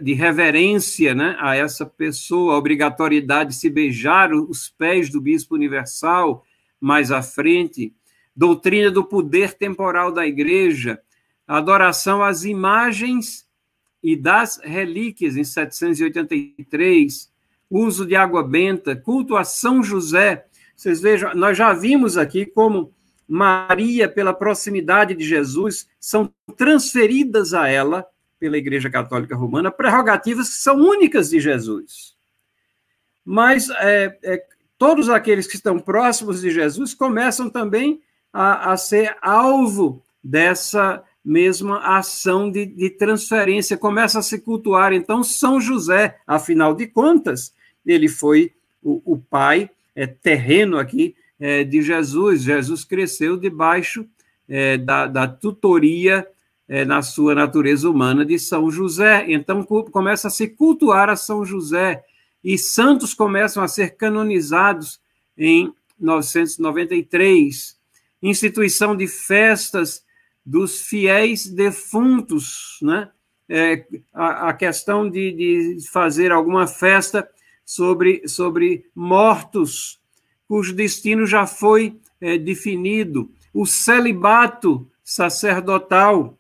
[0.02, 5.56] de reverência né, a essa pessoa, a obrigatoriedade de se beijar os pés do bispo
[5.56, 6.46] universal
[6.80, 7.94] mais à frente,
[8.36, 11.02] doutrina do poder temporal da igreja,
[11.48, 13.48] adoração às imagens
[14.02, 17.32] e das relíquias, em 783,
[17.70, 20.46] uso de água benta, culto a São José.
[20.76, 22.94] Vocês vejam, nós já vimos aqui como
[23.28, 28.08] Maria, pela proximidade de Jesus, são transferidas a ela,
[28.40, 32.16] pela Igreja Católica Romana, prerrogativas que são únicas de Jesus.
[33.26, 34.44] Mas é, é,
[34.78, 41.80] todos aqueles que estão próximos de Jesus começam também a, a ser alvo dessa mesma
[41.98, 44.94] ação de, de, transferência, começa a se cultuar.
[44.94, 47.54] Então, São José, afinal de contas,
[47.86, 52.44] ele foi o, o pai é, terreno aqui é, de Jesus.
[52.44, 54.08] Jesus cresceu debaixo
[54.48, 56.26] é, da, da, tutoria
[56.68, 59.26] é, na sua natureza humana de São José.
[59.28, 62.04] Então começa a se cultuar a São José
[62.44, 65.00] e santos começam a ser canonizados
[65.38, 67.78] em 993.
[68.22, 70.04] Instituição de festas
[70.46, 73.10] dos fiéis defuntos, né?
[73.50, 75.32] É, a, a, questão de,
[75.78, 77.30] de fazer alguma festa
[77.66, 80.02] sobre, sobre mortos
[80.48, 86.37] cujo destino já foi é, definido, o celibato sacerdotal,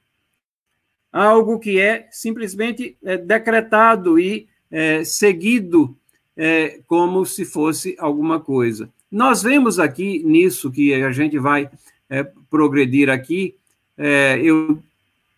[1.11, 5.95] algo que é simplesmente é, decretado e é, seguido
[6.35, 8.89] é, como se fosse alguma coisa.
[9.11, 11.69] Nós vemos aqui nisso que a gente vai
[12.09, 13.55] é, progredir aqui,
[13.97, 14.81] é, eu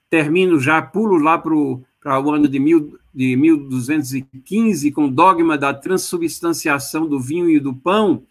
[0.10, 1.84] termino já, pulo lá para o
[2.32, 8.24] ano de, mil, de 1215, com o dogma da transubstanciação do vinho e do pão,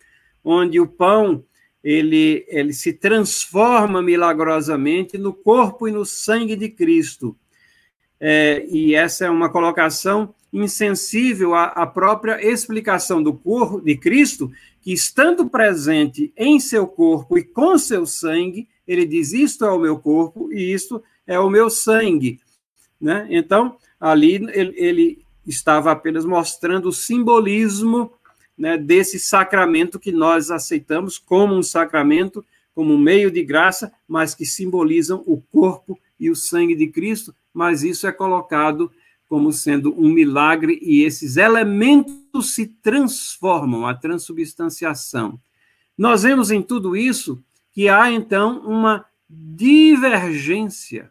[0.45, 1.45] onde o pão
[1.89, 7.35] ele, ele se transforma milagrosamente no corpo e no sangue de Cristo.
[8.21, 14.53] É, e essa é uma colocação insensível à, à, própria explicação do corpo de Cristo,
[14.83, 19.79] que estando presente em seu corpo e com seu sangue, ele diz: Isto é o
[19.79, 22.39] meu corpo e isto é o meu sangue.
[23.01, 23.27] Né?
[23.31, 28.13] Então, ali ele, ele estava apenas mostrando o simbolismo
[28.59, 32.45] né, desse sacramento que nós aceitamos como um sacramento,
[32.75, 37.35] como um meio de graça, mas que simbolizam o corpo e o sangue de Cristo,
[37.55, 38.91] mas isso é colocado
[39.29, 45.39] como sendo um milagre e esses elementos se transformam, a transubstanciação.
[45.97, 47.43] Nós vemos em tudo isso
[47.73, 51.11] que há então uma divergência.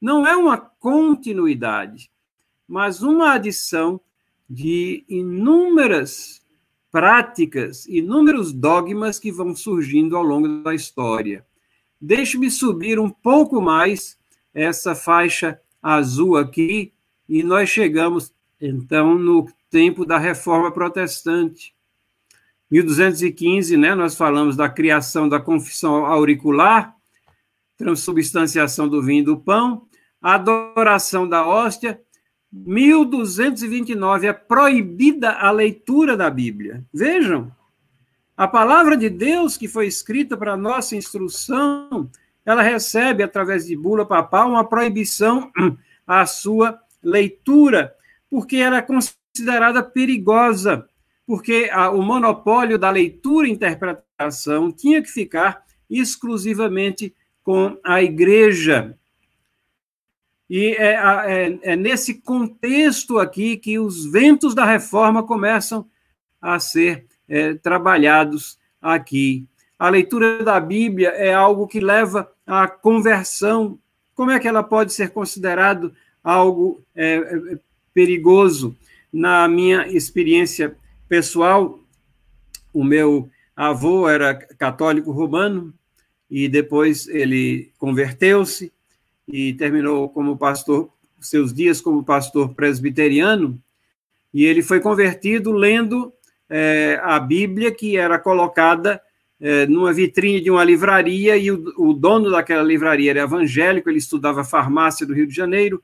[0.00, 2.10] Não é uma continuidade,
[2.66, 4.00] mas uma adição
[4.50, 6.42] de inúmeras
[6.90, 11.44] práticas, inúmeros dogmas que vão surgindo ao longo da história.
[12.00, 14.18] Deixe-me subir um pouco mais
[14.54, 16.92] essa faixa azul aqui,
[17.28, 21.74] e nós chegamos, então, no tempo da Reforma Protestante.
[22.70, 26.94] 1215, né, nós falamos da criação da confissão auricular,
[27.76, 29.86] transubstanciação do vinho e do pão,
[30.20, 32.00] adoração da hóstia,
[32.52, 36.84] 1229 é proibida a leitura da Bíblia.
[36.92, 37.52] Vejam,
[38.36, 42.10] a palavra de Deus que foi escrita para nossa instrução,
[42.44, 45.50] ela recebe através de bula papal uma proibição
[46.06, 47.94] à sua leitura,
[48.30, 50.88] porque ela é considerada perigosa,
[51.26, 58.97] porque a, o monopólio da leitura e interpretação tinha que ficar exclusivamente com a igreja.
[60.48, 65.86] E é, é, é, nesse contexto aqui que os ventos da reforma começam
[66.40, 69.46] a ser é, trabalhados aqui.
[69.78, 73.78] A leitura da Bíblia é algo que leva à conversão.
[74.14, 75.92] Como é que ela pode ser considerado
[76.24, 77.58] algo é, é,
[77.92, 78.74] perigoso?
[79.12, 80.76] Na minha experiência
[81.08, 81.78] pessoal,
[82.72, 85.74] o meu avô era católico romano
[86.30, 88.72] e depois ele converteu-se
[89.28, 93.60] e terminou como pastor, seus dias como pastor presbiteriano,
[94.32, 96.12] e ele foi convertido lendo
[96.48, 99.00] é, a Bíblia, que era colocada
[99.40, 103.98] é, numa vitrine de uma livraria, e o, o, dono daquela livraria era evangélico, ele
[103.98, 105.82] estudava farmácia do Rio de Janeiro,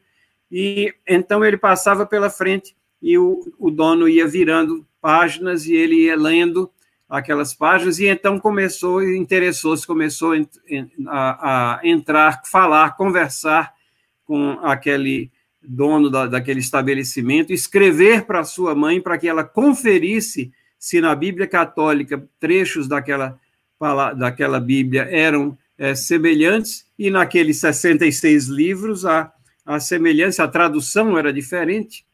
[0.51, 6.05] e então ele passava pela frente e o, o dono ia virando páginas e ele
[6.05, 6.70] ia lendo
[7.09, 10.33] aquelas páginas e então começou, interessou-se, começou
[11.07, 13.75] a, a, entrar, falar, conversar
[14.25, 15.31] com aquele
[15.63, 21.47] dono da, daquele estabelecimento, escrever para sua mãe para que ela conferisse se na Bíblia
[21.47, 23.39] católica trechos daquela,
[24.17, 29.33] daquela Bíblia eram é, semelhantes e naqueles 66 livros a,
[29.65, 32.05] a semelhança, a tradução era diferente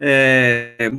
[0.00, 0.90] é,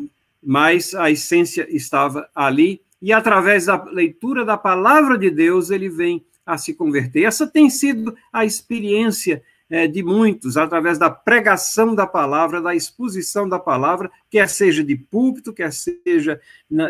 [0.44, 6.26] mas a essência estava ali, e através da leitura da palavra de Deus ele vem
[6.46, 7.24] a se converter.
[7.24, 13.48] Essa tem sido a experiência é, de muitos, através da pregação da palavra, da exposição
[13.48, 16.42] da palavra, quer seja de púlpito, quer seja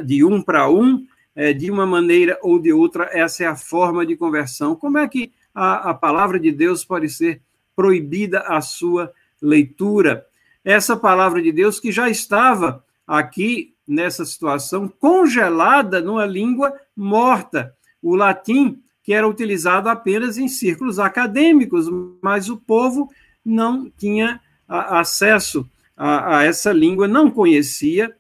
[0.06, 1.06] de um para um,
[1.36, 4.76] é, de uma maneira ou de outra, essa é a forma de conversão.
[4.76, 7.42] Como é que a, a palavra de Deus pode ser
[7.76, 10.26] proibida a sua leitura?
[10.64, 18.16] essa palavra de Deus que já estava aqui nessa situação congelada numa língua morta, o
[18.16, 21.88] latim, que era utilizado apenas em círculos acadêmicos,
[22.22, 23.10] mas o povo
[23.44, 25.68] não tinha acesso
[25.98, 28.16] a, a essa língua, não conhecia.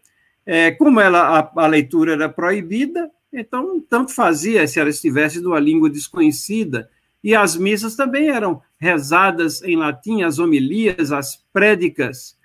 [0.45, 5.59] É, como ela, a, a, leitura era proibida, então tanto fazia se ela estivesse numa
[5.59, 6.89] língua desconhecida.
[7.23, 12.35] E as missas também eram rezadas em latim, as homilias, as prédicas.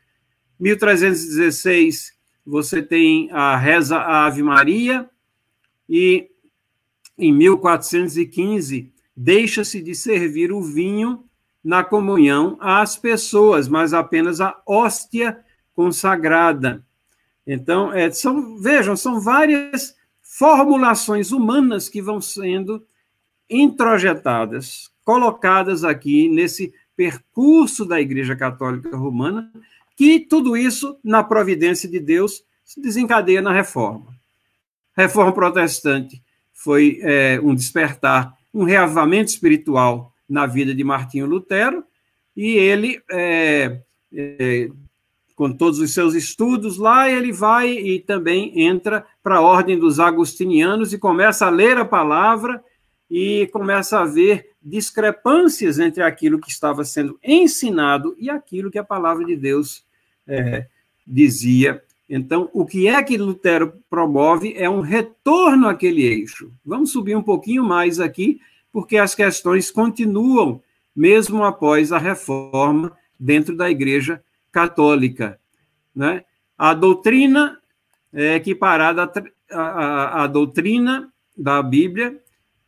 [0.60, 2.13] 1316,
[2.46, 5.08] você tem a reza Ave Maria,
[5.88, 6.28] e
[7.16, 11.24] em 1415, deixa-se de servir o vinho
[11.62, 15.38] na comunhão às pessoas, mas apenas a hóstia
[15.74, 16.84] consagrada.
[17.46, 22.84] Então, é, são, vejam, são várias formulações humanas que vão sendo
[23.48, 29.50] introjetadas, colocadas aqui nesse percurso da Igreja Católica Romana,
[29.96, 34.06] que tudo isso, na providência de Deus, se desencadeia na reforma.
[34.96, 36.22] Reforma protestante
[36.52, 41.84] foi é, um despertar, um reavamento espiritual na vida de Martinho Lutero,
[42.36, 43.80] e ele, é,
[44.12, 44.68] é,
[45.36, 50.00] com todos os seus estudos lá, ele vai e também entra para a ordem dos
[50.00, 52.62] agostinianos e começa a ler a palavra
[53.10, 58.84] e começa a ver discrepâncias entre aquilo que estava sendo ensinado e aquilo que a
[58.84, 59.84] palavra de Deus
[60.26, 60.66] é,
[61.06, 61.82] dizia.
[62.08, 66.50] Então, o que é que Lutero promove é um retorno àquele eixo.
[66.64, 68.40] Vamos subir um pouquinho mais aqui,
[68.72, 70.62] porque as questões continuam,
[70.96, 75.38] mesmo após a reforma dentro da Igreja Católica.
[75.94, 76.24] Né?
[76.56, 77.58] A doutrina
[78.12, 79.10] é equiparada
[79.50, 82.18] à, a doutrina da Bíblia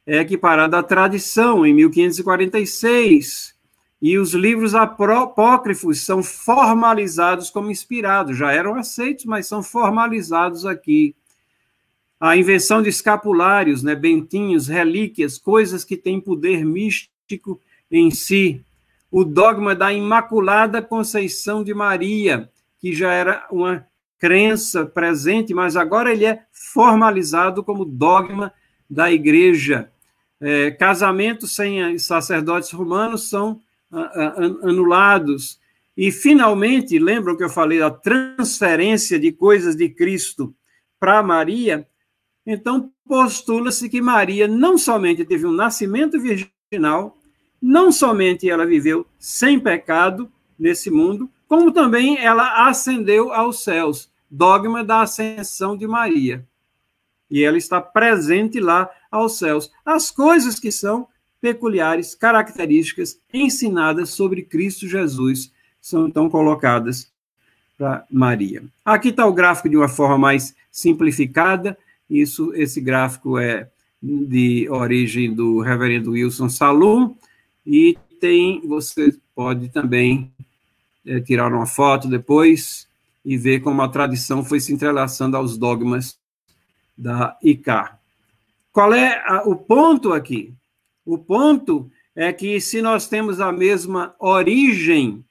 [0.07, 3.57] é equiparada à tradição, em 1546.
[4.01, 11.17] E os livros apócrifos são formalizados como inspirados, já eram aceitos, mas são formalizados aqui.
[12.21, 18.65] A invenção de escapulários, né, bentinhos, relíquias, coisas que têm poder místico em si.
[19.11, 23.87] O dogma da Imaculada Conceição de Maria, que já era uma
[24.19, 28.53] crença presente, mas agora ele é formalizado como dogma
[28.89, 29.91] da igreja.
[30.41, 33.61] É, casamentos sem sacerdotes romanos são
[34.62, 35.59] anulados.
[35.97, 40.55] E, finalmente, lembram que eu falei da transferência de coisas de Cristo
[41.01, 41.89] para Maria?
[42.45, 47.16] Então, postula-se que Maria não somente teve um nascimento virginal,
[47.61, 54.84] não somente ela viveu sem pecado nesse mundo, como também ela ascendeu aos céus dogma
[54.84, 56.47] da ascensão de Maria.
[57.30, 59.71] E ela está presente lá aos céus.
[59.85, 61.09] As coisas que são
[61.41, 67.11] peculiares, características ensinadas sobre Cristo Jesus são então colocadas
[67.79, 68.65] para Maria.
[68.85, 71.77] Aqui está o gráfico de uma forma mais simplificada.
[72.09, 73.69] Isso, esse gráfico é
[74.03, 77.15] de origem do Reverendo Wilson Salum
[77.65, 80.33] e tem, você pode também
[81.05, 82.89] é, tirar uma foto depois
[83.25, 86.19] e ver como a tradição foi se entrelaçando aos dogmas
[86.97, 87.95] da ICAR.
[88.77, 90.55] Qual é a, o ponto aqui?
[91.03, 95.24] O ponto é que se nós temos a mesma origem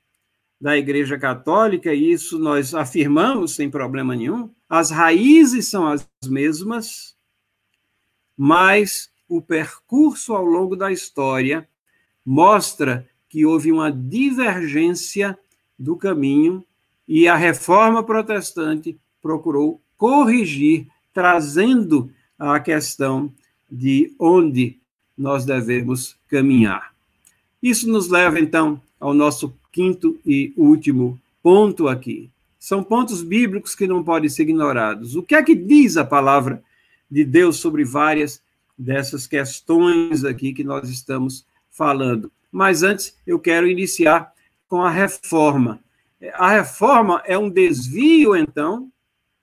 [0.60, 7.16] da Igreja Católica, e isso nós afirmamos sem problema nenhum, as raízes são as mesmas,
[8.36, 11.70] mas o percurso ao longo da história
[12.26, 15.38] mostra que houve uma divergência
[15.78, 16.66] do caminho
[17.08, 23.32] e a reforma protestante procurou corrigir, trazendo a questão
[23.70, 24.78] de onde
[25.18, 26.94] nós devemos caminhar.
[27.62, 32.30] Isso nos leva, então, ao nosso quinto e último ponto aqui.
[32.60, 35.16] São pontos bíblicos que não podem ser ignorados.
[35.16, 36.64] O que é que diz a palavra
[37.10, 38.42] de Deus sobre várias
[38.78, 42.32] dessas questões aqui que nós estamos falando?
[42.52, 44.34] Mas antes, eu quero iniciar
[44.68, 45.80] com a reforma.
[46.34, 48.92] A reforma é um desvio, então,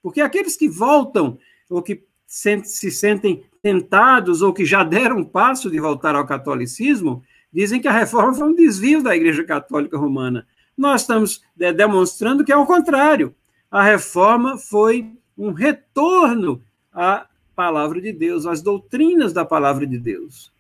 [0.03, 1.39] porque aqueles que voltam
[1.71, 2.03] ou que
[2.33, 7.23] se sentem tentados ou que já deram um passo de voltar ao catolicismo,
[7.53, 10.47] dizem que a reforma foi um desvio da Igreja Católica Romana.
[10.75, 13.35] Nós estamos é, demonstrando que é o contrário.
[13.71, 20.51] A reforma foi um retorno à palavra de Deus, às doutrinas da palavra de Deus.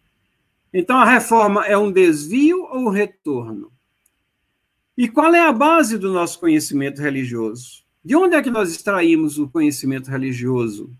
[0.75, 3.73] Então, a reforma é um desvio ou um retorno?
[4.97, 7.83] E qual é a base do nosso conhecimento religioso?
[8.05, 10.91] De onde é que nós extraímos o conhecimento religioso?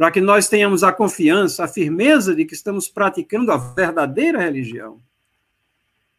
[0.00, 4.98] Para que nós tenhamos a confiança, a firmeza de que estamos praticando a verdadeira religião.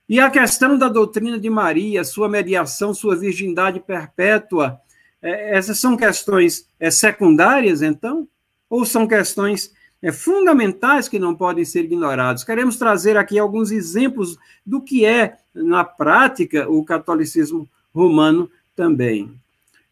[0.07, 4.79] E a questão da doutrina de Maria, sua mediação, sua virgindade perpétua,
[5.19, 8.27] é, essas são questões é, secundárias, então?
[8.69, 12.43] Ou são questões é, fundamentais que não podem ser ignorados?
[12.43, 19.41] Queremos trazer aqui alguns exemplos do que é, na prática, o catolicismo romano também.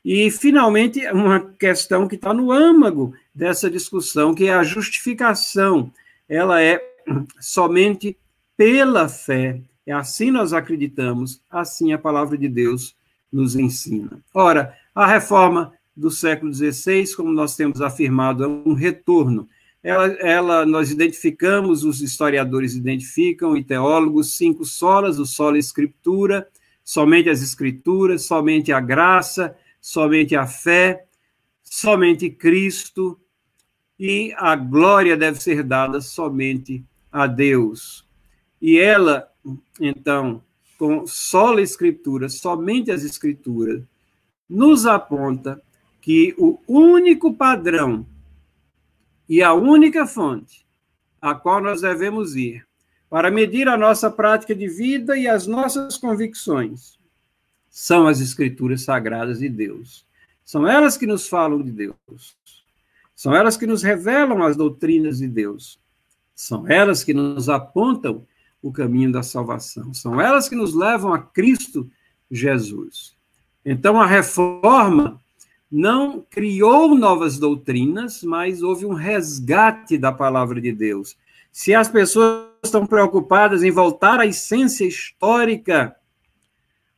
[0.03, 5.91] E, finalmente, uma questão que está no âmago dessa discussão, que é a justificação.
[6.27, 6.81] Ela é
[7.39, 8.17] somente
[8.55, 12.95] pela fé é assim nós acreditamos, assim a palavra de Deus
[13.33, 14.23] nos ensina.
[14.31, 19.49] Ora, a reforma do século XVI, como nós temos afirmado, é um retorno.
[19.81, 26.47] Ela, ela, nós identificamos, os historiadores identificam, e teólogos, cinco solas, o sola escritura,
[26.83, 31.05] somente as escrituras, somente a graça, somente a fé,
[31.63, 33.19] somente Cristo,
[33.99, 38.07] e a glória deve ser dada somente a Deus.
[38.61, 39.29] E ela
[39.79, 40.43] então,
[40.77, 43.83] com só a Escritura, somente as Escrituras,
[44.49, 45.61] nos aponta
[46.01, 48.05] que o único padrão
[49.27, 50.65] e a única fonte
[51.21, 52.65] a qual nós devemos ir
[53.09, 56.98] para medir a nossa prática de vida e as nossas convicções
[57.69, 60.05] são as Escrituras sagradas de Deus.
[60.43, 62.35] São elas que nos falam de Deus.
[63.15, 65.79] São elas que nos revelam as doutrinas de Deus.
[66.35, 68.25] São elas que nos apontam
[68.61, 69.93] o caminho da salvação.
[69.93, 71.89] São elas que nos levam a Cristo
[72.31, 73.15] Jesus.
[73.63, 75.19] Então, a reforma
[75.71, 81.15] não criou novas doutrinas, mas houve um resgate da palavra de Deus.
[81.51, 85.95] Se as pessoas estão preocupadas em voltar à essência histórica,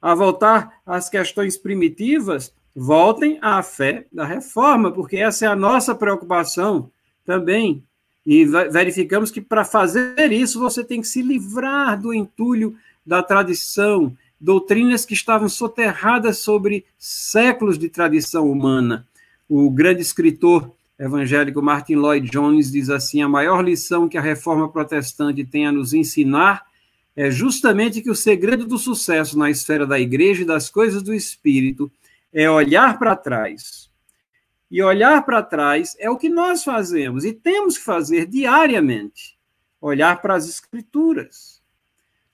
[0.02, 5.94] a voltar às questões primitivas, voltem à fé da reforma, porque essa é a nossa
[5.94, 6.90] preocupação
[7.26, 7.84] também.
[8.26, 12.76] E verificamos que para fazer isso você tem que se livrar do entulho
[13.06, 19.08] da tradição, doutrinas que estavam soterradas sobre séculos de tradição humana.
[19.50, 24.70] O grande escritor evangélico Martin Lloyd Jones diz assim: a maior lição que a reforma
[24.70, 26.64] protestante tem a nos ensinar
[27.16, 31.14] é justamente que o segredo do sucesso na esfera da igreja e das coisas do
[31.14, 31.92] espírito
[32.34, 33.92] é olhar para trás
[34.72, 39.38] e olhar para trás é o que nós fazemos e temos que fazer diariamente.
[39.82, 41.62] Olhar para as Escrituras.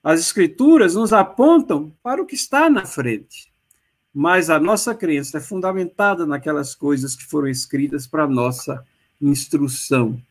[0.04, 3.52] As Escrituras nos apontam para o que está na frente,
[4.14, 8.86] mas a nossa crença é fundamentada naquelas coisas que foram escritas para nossa
[9.20, 10.22] instrução.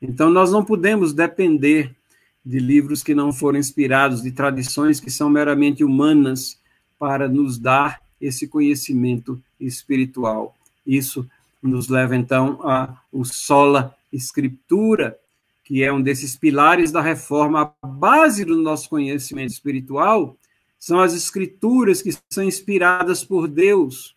[0.00, 1.94] Então, nós não podemos depender
[2.44, 6.60] de livros que não foram inspirados, de tradições que são meramente humanas,
[6.98, 10.54] para nos dar esse conhecimento espiritual.
[10.86, 11.28] Isso
[11.62, 15.18] nos leva então a o sola escritura,
[15.64, 20.36] que é um desses pilares da reforma, a base do nosso conhecimento espiritual,
[20.78, 24.16] são as escrituras que são inspiradas por Deus,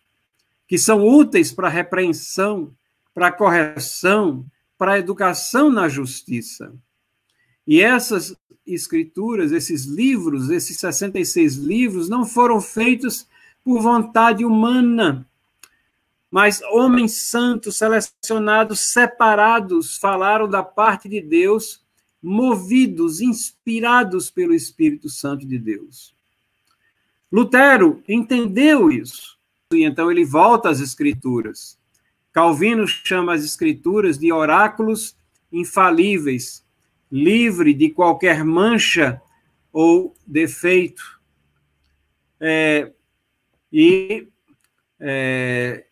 [0.66, 2.72] que são úteis para repreensão,
[3.14, 4.44] para correção,
[4.76, 6.74] para educação na justiça.
[7.66, 8.36] E essas
[8.66, 13.26] escrituras, esses livros, esses 66 livros, não foram feitos
[13.64, 15.26] por vontade humana,
[16.30, 21.84] mas homens santos, selecionados, separados, falaram da parte de Deus,
[22.22, 26.14] movidos, inspirados pelo Espírito Santo de Deus.
[27.30, 29.38] Lutero entendeu isso,
[29.72, 31.78] e então ele volta às Escrituras.
[32.32, 35.16] Calvino chama as Escrituras de oráculos
[35.50, 36.65] infalíveis,
[37.10, 39.20] livre de qualquer mancha
[39.72, 41.20] ou defeito.
[42.40, 42.92] É,
[43.72, 44.28] e
[44.98, 45.84] é,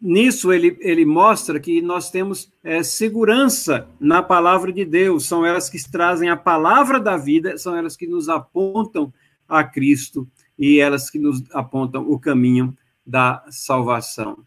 [0.00, 5.68] nisso ele, ele mostra que nós temos é, segurança na palavra de Deus, são elas
[5.68, 9.12] que trazem a palavra da vida, são elas que nos apontam
[9.48, 10.28] a Cristo
[10.58, 12.76] e elas que nos apontam o caminho
[13.06, 14.38] da salvação.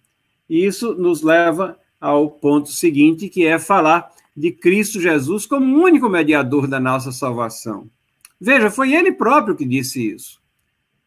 [0.49, 6.07] E isso nos leva ao ponto seguinte, que é falar de Cristo Jesus como único
[6.07, 7.89] mediador da nossa salvação.
[8.39, 10.39] Veja, foi ele próprio que disse isso.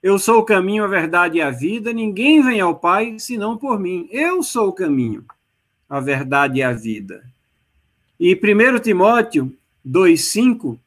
[0.02, 3.80] Eu sou o caminho, a verdade e a vida, ninguém vem ao Pai senão por
[3.80, 4.06] mim.
[4.10, 5.24] Eu sou o caminho,
[5.88, 7.24] a verdade e a vida.
[8.20, 9.56] E 1 Timóteo
[9.86, 10.78] 2,5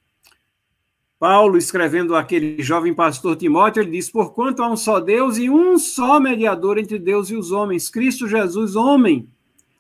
[1.18, 5.80] Paulo, escrevendo àquele jovem pastor Timóteo, ele diz: Porquanto há um só Deus e um
[5.80, 9.28] só mediador entre Deus e os homens, Cristo Jesus, homem.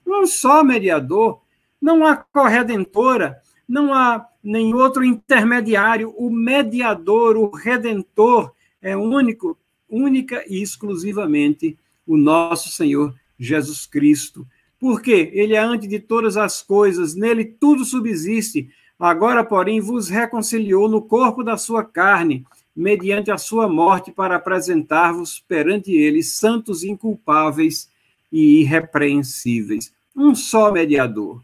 [0.07, 1.44] Um só mediador.
[1.85, 6.11] Não há corredentora, não há nem outro intermediário.
[6.17, 9.55] O mediador, o redentor, é único,
[9.87, 11.77] única e exclusivamente
[12.07, 14.47] o nosso Senhor Jesus Cristo.
[14.79, 18.67] Porque ele é antes de todas as coisas, nele tudo subsiste
[18.99, 25.39] Agora, porém, vos reconciliou no corpo da sua carne, mediante a sua morte, para apresentar-vos
[25.47, 27.89] perante ele santos, inculpáveis
[28.31, 29.93] e irrepreensíveis.
[30.15, 31.43] Um só mediador.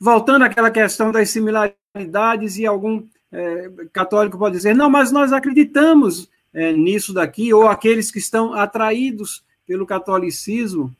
[0.00, 6.28] Voltando àquela questão das similaridades, e algum é, católico pode dizer, não, mas nós acreditamos
[6.52, 10.94] é, nisso daqui, ou aqueles que estão atraídos pelo catolicismo.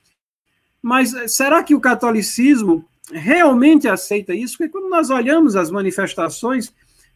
[0.82, 6.72] Mas será que o catolicismo realmente aceita isso, porque quando nós olhamos as manifestações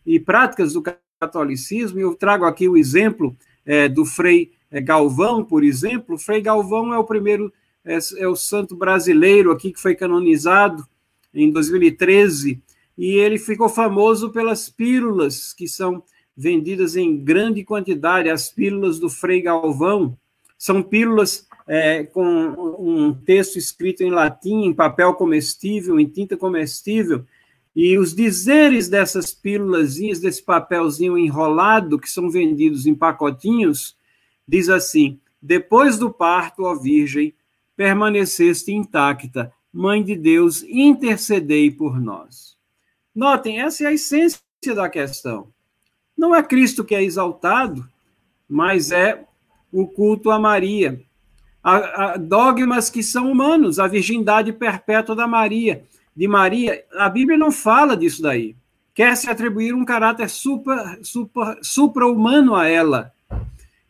[0.06, 0.82] e práticas do
[1.20, 6.92] catolicismo, eu trago aqui o exemplo é, do Frei é, Galvão, por exemplo, Frei Galvão
[6.92, 7.52] é o primeiro,
[7.84, 10.86] é, é o santo brasileiro aqui que foi canonizado
[11.34, 12.62] em 2013,
[12.96, 16.02] e ele ficou famoso pelas pílulas que são
[16.36, 20.16] vendidas em grande quantidade, as pílulas do Frei Galvão,
[20.58, 22.24] são pílulas é, com
[22.78, 27.24] um texto escrito em latim, em papel comestível, em tinta comestível,
[27.74, 33.96] e os dizeres dessas pílulas, desse papelzinho enrolado, que são vendidos em pacotinhos,
[34.46, 37.34] diz assim: Depois do parto, ó Virgem,
[37.74, 42.56] permaneceste intacta, Mãe de Deus, intercedei por nós.
[43.14, 44.40] Notem, essa é a essência
[44.74, 45.48] da questão.
[46.16, 47.88] Não é Cristo que é exaltado,
[48.48, 49.24] mas é
[49.72, 51.02] o culto a Maria
[51.62, 56.84] a, a dogmas que são humanos, a virgindade perpétua da Maria, de Maria.
[56.94, 58.56] A Bíblia não fala disso daí.
[58.94, 63.12] Quer se atribuir um caráter super, super, supra-humano a ela.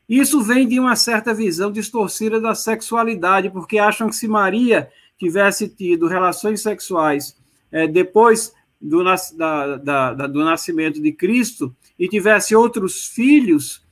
[0.08, 5.68] Isso vem de uma certa visão distorcida da sexualidade, porque acham que se Maria tivesse
[5.68, 7.36] tido relações sexuais
[7.70, 13.86] é, depois do, da, da, da, do nascimento de Cristo e tivesse outros filhos,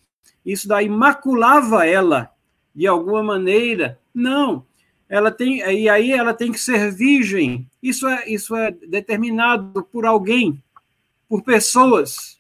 [0.44, 2.30] isso daí maculava ela
[2.74, 4.00] de alguma maneira.
[4.12, 4.66] Não.
[5.08, 7.68] Ela tem, e aí ela tem que ser virgem.
[7.82, 10.62] Isso é, isso é determinado por alguém,
[11.28, 12.39] por pessoas.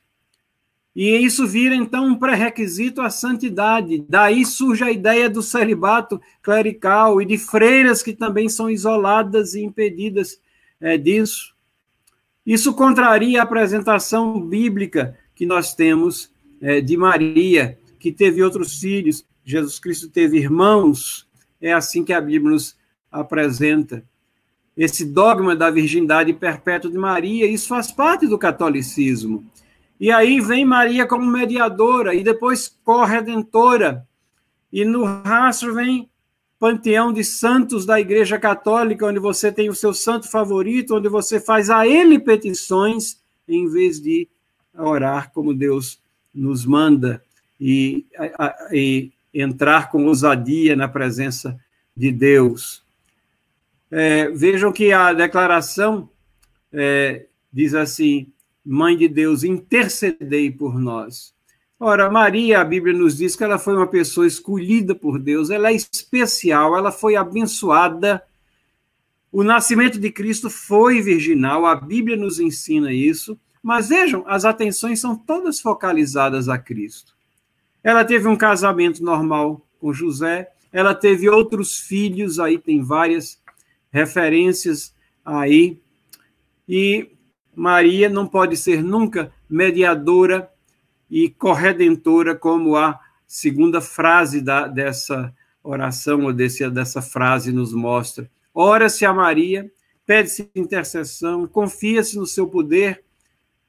[0.94, 4.04] E isso vira, então, um pré-requisito à santidade.
[4.08, 9.62] Daí surge a ideia do celibato clerical e de freiras que também são isoladas e
[9.62, 10.40] impedidas
[10.80, 11.54] é, disso.
[12.44, 19.24] Isso contraria a apresentação bíblica que nós temos é, de Maria, que teve outros filhos,
[19.44, 21.28] Jesus Cristo teve irmãos,
[21.60, 22.76] é assim que a Bíblia nos
[23.10, 24.04] apresenta.
[24.76, 29.44] Esse dogma da virgindade perpétua de Maria, isso faz parte do catolicismo.
[30.00, 34.08] E aí vem Maria como mediadora e depois corredentora.
[34.72, 36.08] E no rastro vem
[36.58, 41.38] panteão de santos da Igreja Católica, onde você tem o seu santo favorito, onde você
[41.38, 44.26] faz a ele petições em vez de
[44.74, 46.00] orar como Deus
[46.34, 47.22] nos manda
[47.60, 48.06] e,
[48.72, 51.58] e entrar com ousadia na presença
[51.94, 52.82] de Deus.
[53.90, 56.08] É, vejam que a declaração
[56.72, 58.32] é, diz assim:
[58.72, 61.34] Mãe de Deus, intercedei por nós.
[61.76, 65.72] Ora, Maria, a Bíblia nos diz que ela foi uma pessoa escolhida por Deus, ela
[65.72, 68.22] é especial, ela foi abençoada.
[69.32, 75.00] O nascimento de Cristo foi virginal, a Bíblia nos ensina isso, mas vejam, as atenções
[75.00, 77.12] são todas focalizadas a Cristo.
[77.82, 83.42] Ela teve um casamento normal com José, ela teve outros filhos, aí tem várias
[83.90, 84.94] referências
[85.24, 85.76] aí.
[86.68, 87.10] E
[87.54, 90.50] Maria não pode ser nunca mediadora
[91.10, 98.30] e corredentora, como a segunda frase da, dessa oração, ou desse, dessa frase nos mostra.
[98.54, 99.70] Ora-se a Maria,
[100.06, 103.02] pede-se intercessão, confia-se no seu poder,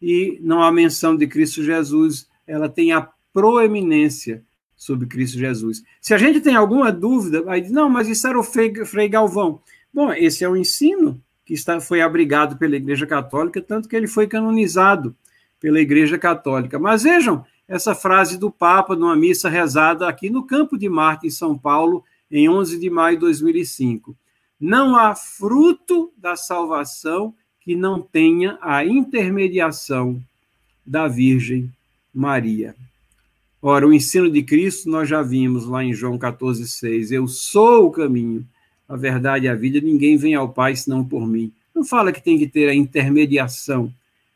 [0.01, 4.43] e não há menção de Cristo Jesus, ela tem a proeminência
[4.75, 5.83] sobre Cristo Jesus.
[6.01, 9.61] Se a gente tem alguma dúvida, aí não, mas isso era o Frei, Galvão.
[9.93, 11.21] Bom, esse é o ensino
[11.51, 15.13] que está, foi abrigado pela Igreja Católica, tanto que ele foi canonizado
[15.59, 16.79] pela Igreja Católica.
[16.79, 21.29] Mas vejam, essa frase do Papa numa missa rezada aqui no Campo de Marte, em
[21.29, 24.15] São Paulo, em 11 de maio de 2005.
[24.57, 30.23] Não há fruto da salvação que não tenha a intermediação
[30.85, 31.69] da Virgem
[32.13, 32.73] Maria.
[33.61, 37.11] Ora, o ensino de Cristo nós já vimos lá em João 14,6.
[37.11, 38.47] Eu sou o caminho,
[38.91, 41.49] a verdade e a vida, ninguém vem ao Pai senão por mim.
[41.73, 43.91] Não fala que tem que ter a intermediação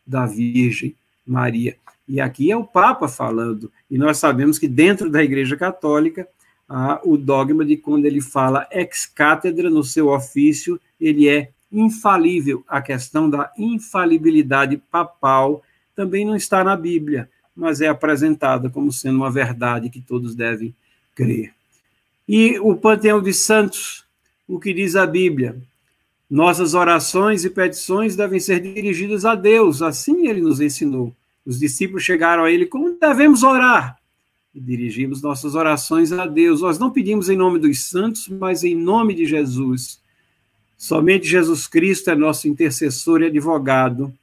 [0.08, 0.96] da Virgem
[1.28, 1.76] Maria.
[2.08, 6.26] E aqui é o Papa falando, e nós sabemos que dentro da Igreja Católica
[6.70, 12.64] há o dogma de quando ele fala ex cátedra no seu ofício, ele é infalível.
[12.66, 15.62] A questão da infalibilidade papal
[15.94, 20.74] também não está na Bíblia, mas é apresentada como sendo uma verdade que todos devem
[21.14, 21.54] crer.
[22.26, 24.05] E o panteão de santos,
[24.48, 25.58] o que diz a Bíblia?
[26.30, 31.16] Nossas orações e petições devem ser dirigidas a Deus, assim ele nos ensinou.
[31.46, 34.00] Os discípulos chegaram a ele, como devemos orar?
[34.54, 36.62] E dirigimos nossas orações a Deus.
[36.62, 40.00] Nós não pedimos em nome dos santos, mas em nome de Jesus.
[40.78, 44.14] Somente Jesus Cristo é nosso intercessor e advogado.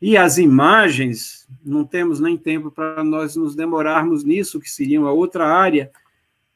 [0.00, 5.10] E as imagens, não temos nem tempo para nós nos demorarmos nisso, que seria uma
[5.10, 5.90] outra área.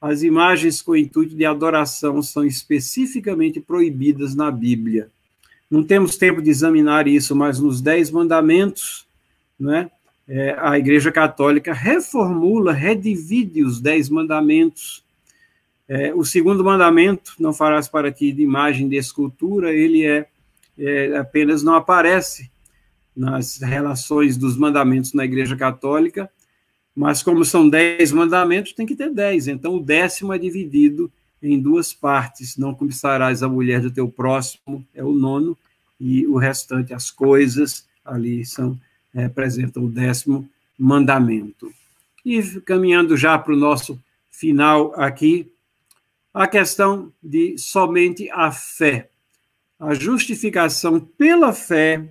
[0.05, 5.09] As imagens com o intuito de adoração são especificamente proibidas na Bíblia.
[5.71, 9.07] Não temos tempo de examinar isso, mas nos Dez Mandamentos,
[9.59, 9.91] né,
[10.29, 15.03] é, a Igreja Católica reformula, redivide os Dez Mandamentos.
[15.89, 20.27] É, o segundo mandamento, não farás para ti de imagem de escultura, ele é,
[20.79, 22.51] é apenas não aparece
[23.17, 26.31] nas relações dos mandamentos na Igreja Católica,
[26.95, 29.49] mas como são dez mandamentos, tem que ter dez.
[29.49, 31.11] Então, o décimo é dividido
[31.43, 32.57] em duas partes.
[32.57, 35.57] Não cobiçarás a mulher do teu próximo, é o nono,
[36.01, 38.79] e o restante, as coisas, ali são
[39.15, 41.73] representam o décimo mandamento.
[42.25, 45.51] E caminhando já para o nosso final aqui,
[46.33, 49.09] a questão de somente a fé.
[49.79, 52.05] A justificação pela fé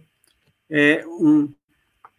[0.69, 1.49] é, um,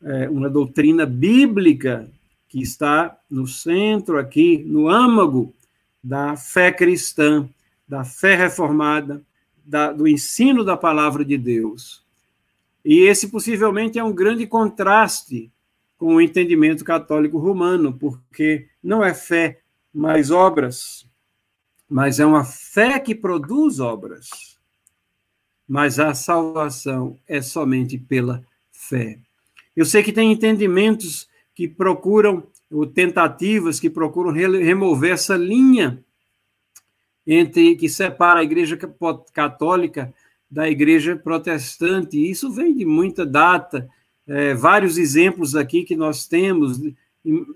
[0.02, 2.10] é uma doutrina bíblica
[2.54, 5.52] que está no centro aqui, no âmago
[6.00, 7.50] da fé cristã,
[7.88, 9.20] da fé reformada,
[9.64, 12.04] da, do ensino da palavra de Deus.
[12.84, 15.50] E esse possivelmente é um grande contraste
[15.98, 19.58] com o entendimento católico romano, porque não é fé
[19.92, 21.04] mais obras,
[21.90, 24.54] mas é uma fé que produz obras
[25.66, 29.18] mas a salvação é somente pela fé.
[29.74, 36.02] Eu sei que tem entendimentos que procuram, ou tentativas que procuram remover essa linha
[37.26, 38.78] entre que separa a igreja
[39.32, 40.12] católica
[40.50, 42.18] da igreja protestante.
[42.18, 43.88] Isso vem de muita data,
[44.26, 46.80] é, vários exemplos aqui que nós temos,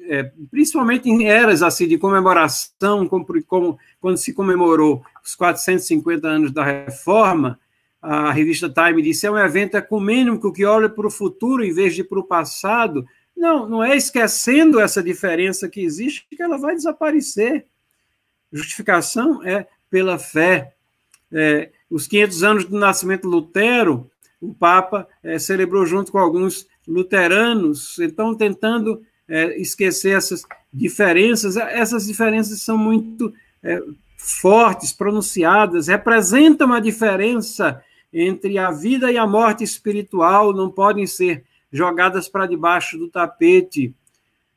[0.08, 6.52] é, principalmente em eras assim de comemoração, como, como, quando se comemorou os 450 anos
[6.52, 7.58] da Reforma,
[8.00, 11.94] a revista Time disse, é um evento ecumênico que olha para o futuro em vez
[11.94, 13.04] de para o passado.
[13.38, 17.66] Não, não é esquecendo essa diferença que existe que ela vai desaparecer.
[18.52, 20.74] Justificação é pela fé.
[21.30, 24.10] É, os 500 anos do nascimento de Lutero,
[24.40, 31.56] o Papa é, celebrou junto com alguns luteranos, então tentando é, esquecer essas diferenças.
[31.56, 33.32] Essas diferenças são muito
[33.62, 33.80] é,
[34.16, 37.80] fortes, pronunciadas, representam a diferença
[38.12, 43.94] entre a vida e a morte espiritual não podem ser jogadas para debaixo do tapete.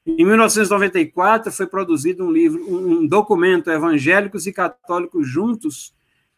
[0.05, 5.93] Em 1994 foi produzido um livro, um documento Evangélicos e Católicos Juntos.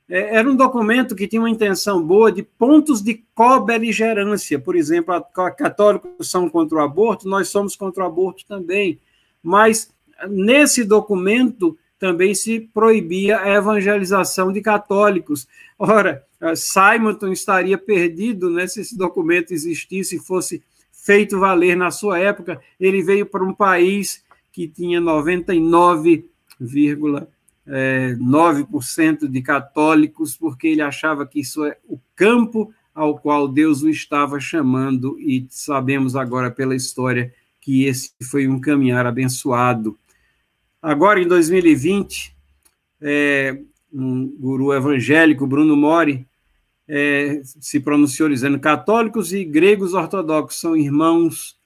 [0.09, 4.59] É, era um documento que tinha uma intenção boa de pontos de co-beligerância.
[4.59, 5.13] Por exemplo,
[5.57, 8.99] católicos são contra o aborto, nós somos contra o aborto também.
[9.41, 9.93] Mas
[10.27, 15.47] nesse documento também se proibia a evangelização de católicos.
[15.79, 16.21] Ora,
[16.53, 22.59] Simonton estaria perdido né, se esse documento existisse e fosse feito valer na sua época.
[22.77, 27.27] Ele veio para um país que tinha 99,9%
[27.67, 28.17] é,
[29.29, 34.41] de católicos, porque ele achava que isso é o campo ao qual Deus o estava
[34.41, 39.97] chamando, e sabemos agora pela história que esse foi um caminhar abençoado.
[40.83, 42.35] Agora, em 2020,
[43.01, 43.57] é,
[43.93, 46.27] um guru evangélico, Bruno Mori,
[46.85, 51.57] é, se pronunciou dizendo: católicos e gregos ortodoxos são irmãos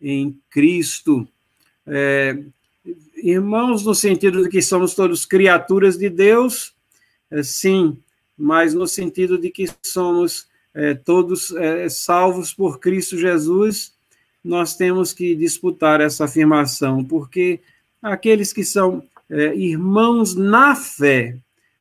[0.00, 1.24] em Cristo.
[1.86, 2.36] É,
[3.22, 6.74] irmãos no sentido de que somos todos criaturas de Deus,
[7.30, 7.96] é, sim,
[8.36, 13.94] mas no sentido de que somos é, todos é, salvos por Cristo Jesus
[14.42, 17.60] nós temos que disputar essa afirmação, porque
[18.04, 21.38] aqueles que são é, irmãos na fé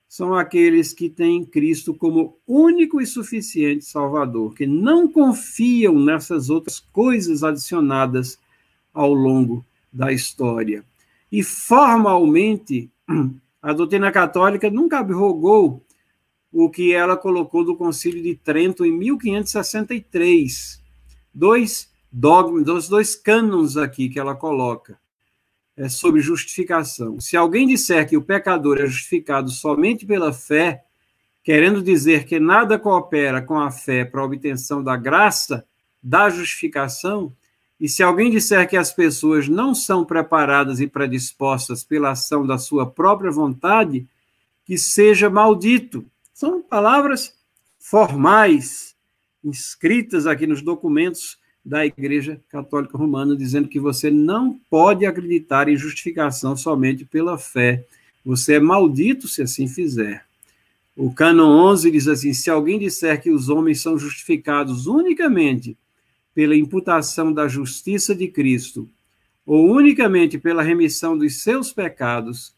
[0.08, 6.80] são aqueles que têm Cristo como único e suficiente Salvador, que não confiam nessas outras
[6.80, 8.40] coisas adicionadas
[8.94, 10.86] ao longo da história.
[11.32, 12.90] E formalmente,
[13.62, 15.84] a doutrina católica nunca abrogou
[16.52, 20.80] o que ela colocou do Concílio de Trento em 1563.
[21.34, 25.03] Dois dogmas, dos dois cânons aqui que ela coloca
[25.76, 27.20] é sobre justificação.
[27.20, 30.84] Se alguém disser que o pecador é justificado somente pela fé,
[31.44, 35.66] querendo dizer que nada coopera com a fé para a obtenção da graça
[36.02, 37.34] da justificação,
[37.80, 42.58] e se alguém disser que as pessoas não são preparadas e predispostas pela ação da
[42.58, 44.08] sua própria vontade,
[44.64, 46.06] que seja maldito.
[46.34, 47.34] São palavras
[47.80, 48.96] formais,
[49.44, 55.78] inscritas aqui nos documentos da Igreja Católica Romana, dizendo que você não pode acreditar em
[55.78, 57.86] justificação somente pela fé.
[58.26, 60.26] Você é maldito se assim fizer.
[60.96, 65.78] O Cânon 11 diz assim: se alguém disser que os homens são justificados unicamente
[66.36, 68.90] pela imputação da justiça de Cristo,
[69.46, 72.54] ou unicamente pela remissão dos seus pecados,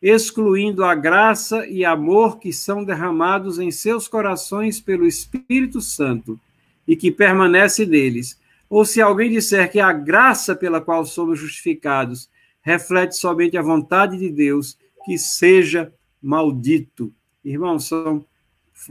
[0.00, 6.38] excluindo a graça e amor que são derramados em seus corações pelo Espírito Santo
[6.86, 8.38] e que permanece neles,
[8.68, 12.28] ou se alguém disser que a graça pela qual somos justificados
[12.60, 17.12] reflete somente a vontade de Deus, que seja maldito.
[17.44, 18.24] Irmãos, são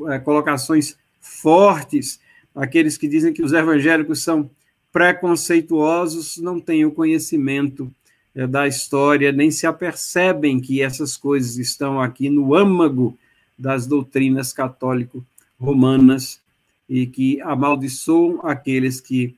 [0.08, 2.22] é, colocações fortes.
[2.56, 4.50] Aqueles que dizem que os evangélicos são
[4.94, 7.94] preconceituosos não têm o conhecimento
[8.34, 13.18] é, da história, nem se apercebem que essas coisas estão aqui no âmago
[13.60, 16.40] das doutrinas católico-romanas
[16.88, 19.36] e que amaldiçoam aqueles que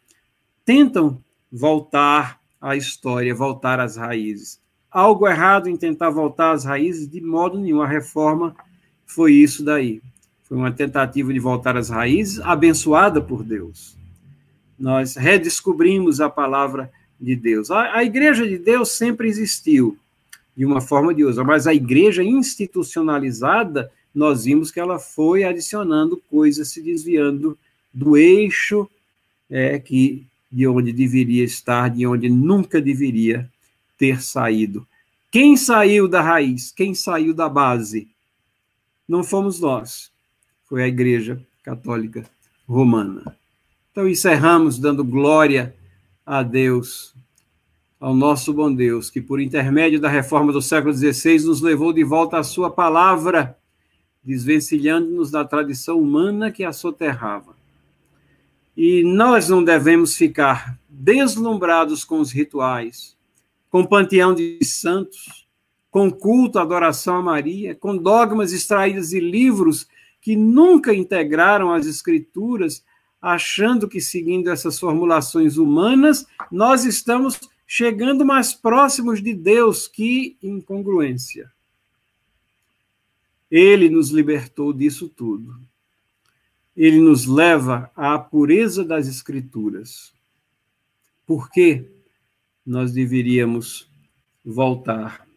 [0.67, 4.59] tentam voltar à história, voltar às raízes.
[4.91, 7.81] Algo errado em tentar voltar às raízes, de modo nenhum.
[7.81, 8.53] A reforma
[9.05, 10.01] foi isso daí.
[10.43, 13.95] Foi uma tentativa de voltar às raízes, abençoada por Deus.
[14.77, 17.71] Nós redescobrimos a palavra de Deus.
[17.71, 19.97] A, a igreja de Deus sempre existiu,
[20.55, 25.45] de uma forma ou de outra, mas a igreja institucionalizada, nós vimos que ela foi
[25.45, 27.57] adicionando coisas, se desviando
[27.93, 28.89] do eixo
[29.49, 30.27] é, que
[30.57, 33.47] de onde deveria estar, de onde nunca deveria
[33.95, 34.87] ter saído.
[35.29, 36.71] Quem saiu da raiz?
[36.71, 38.07] Quem saiu da base?
[39.07, 40.11] Não fomos nós,
[40.67, 42.25] foi a Igreja Católica
[42.67, 43.37] Romana.
[43.91, 45.75] Então, encerramos dando glória
[46.25, 47.13] a Deus,
[47.99, 52.03] ao nosso bom Deus, que por intermédio da reforma do século XVI nos levou de
[52.03, 53.55] volta à Sua palavra,
[54.23, 57.56] desvencilhando-nos da tradição humana que a soterrava.
[58.77, 63.17] E nós não devemos ficar deslumbrados com os rituais,
[63.71, 65.47] com panteão de santos,
[65.89, 69.87] com culto, adoração a Maria, com dogmas extraídos de livros
[70.21, 72.85] que nunca integraram as escrituras,
[73.19, 79.87] achando que seguindo essas formulações humanas, nós estamos chegando mais próximos de Deus.
[79.87, 81.51] Que incongruência.
[83.49, 85.66] Ele nos libertou disso tudo
[86.77, 90.13] ele nos leva à pureza das Escrituras.
[91.25, 91.83] Por que
[92.63, 93.89] nós deveríamos
[94.45, 95.27] voltar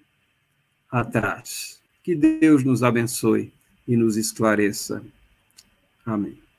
[0.91, 1.81] atrás?
[2.05, 3.51] Que Deus nos abençoe
[3.89, 5.03] e nos esclareça.
[6.05, 6.50] Amém.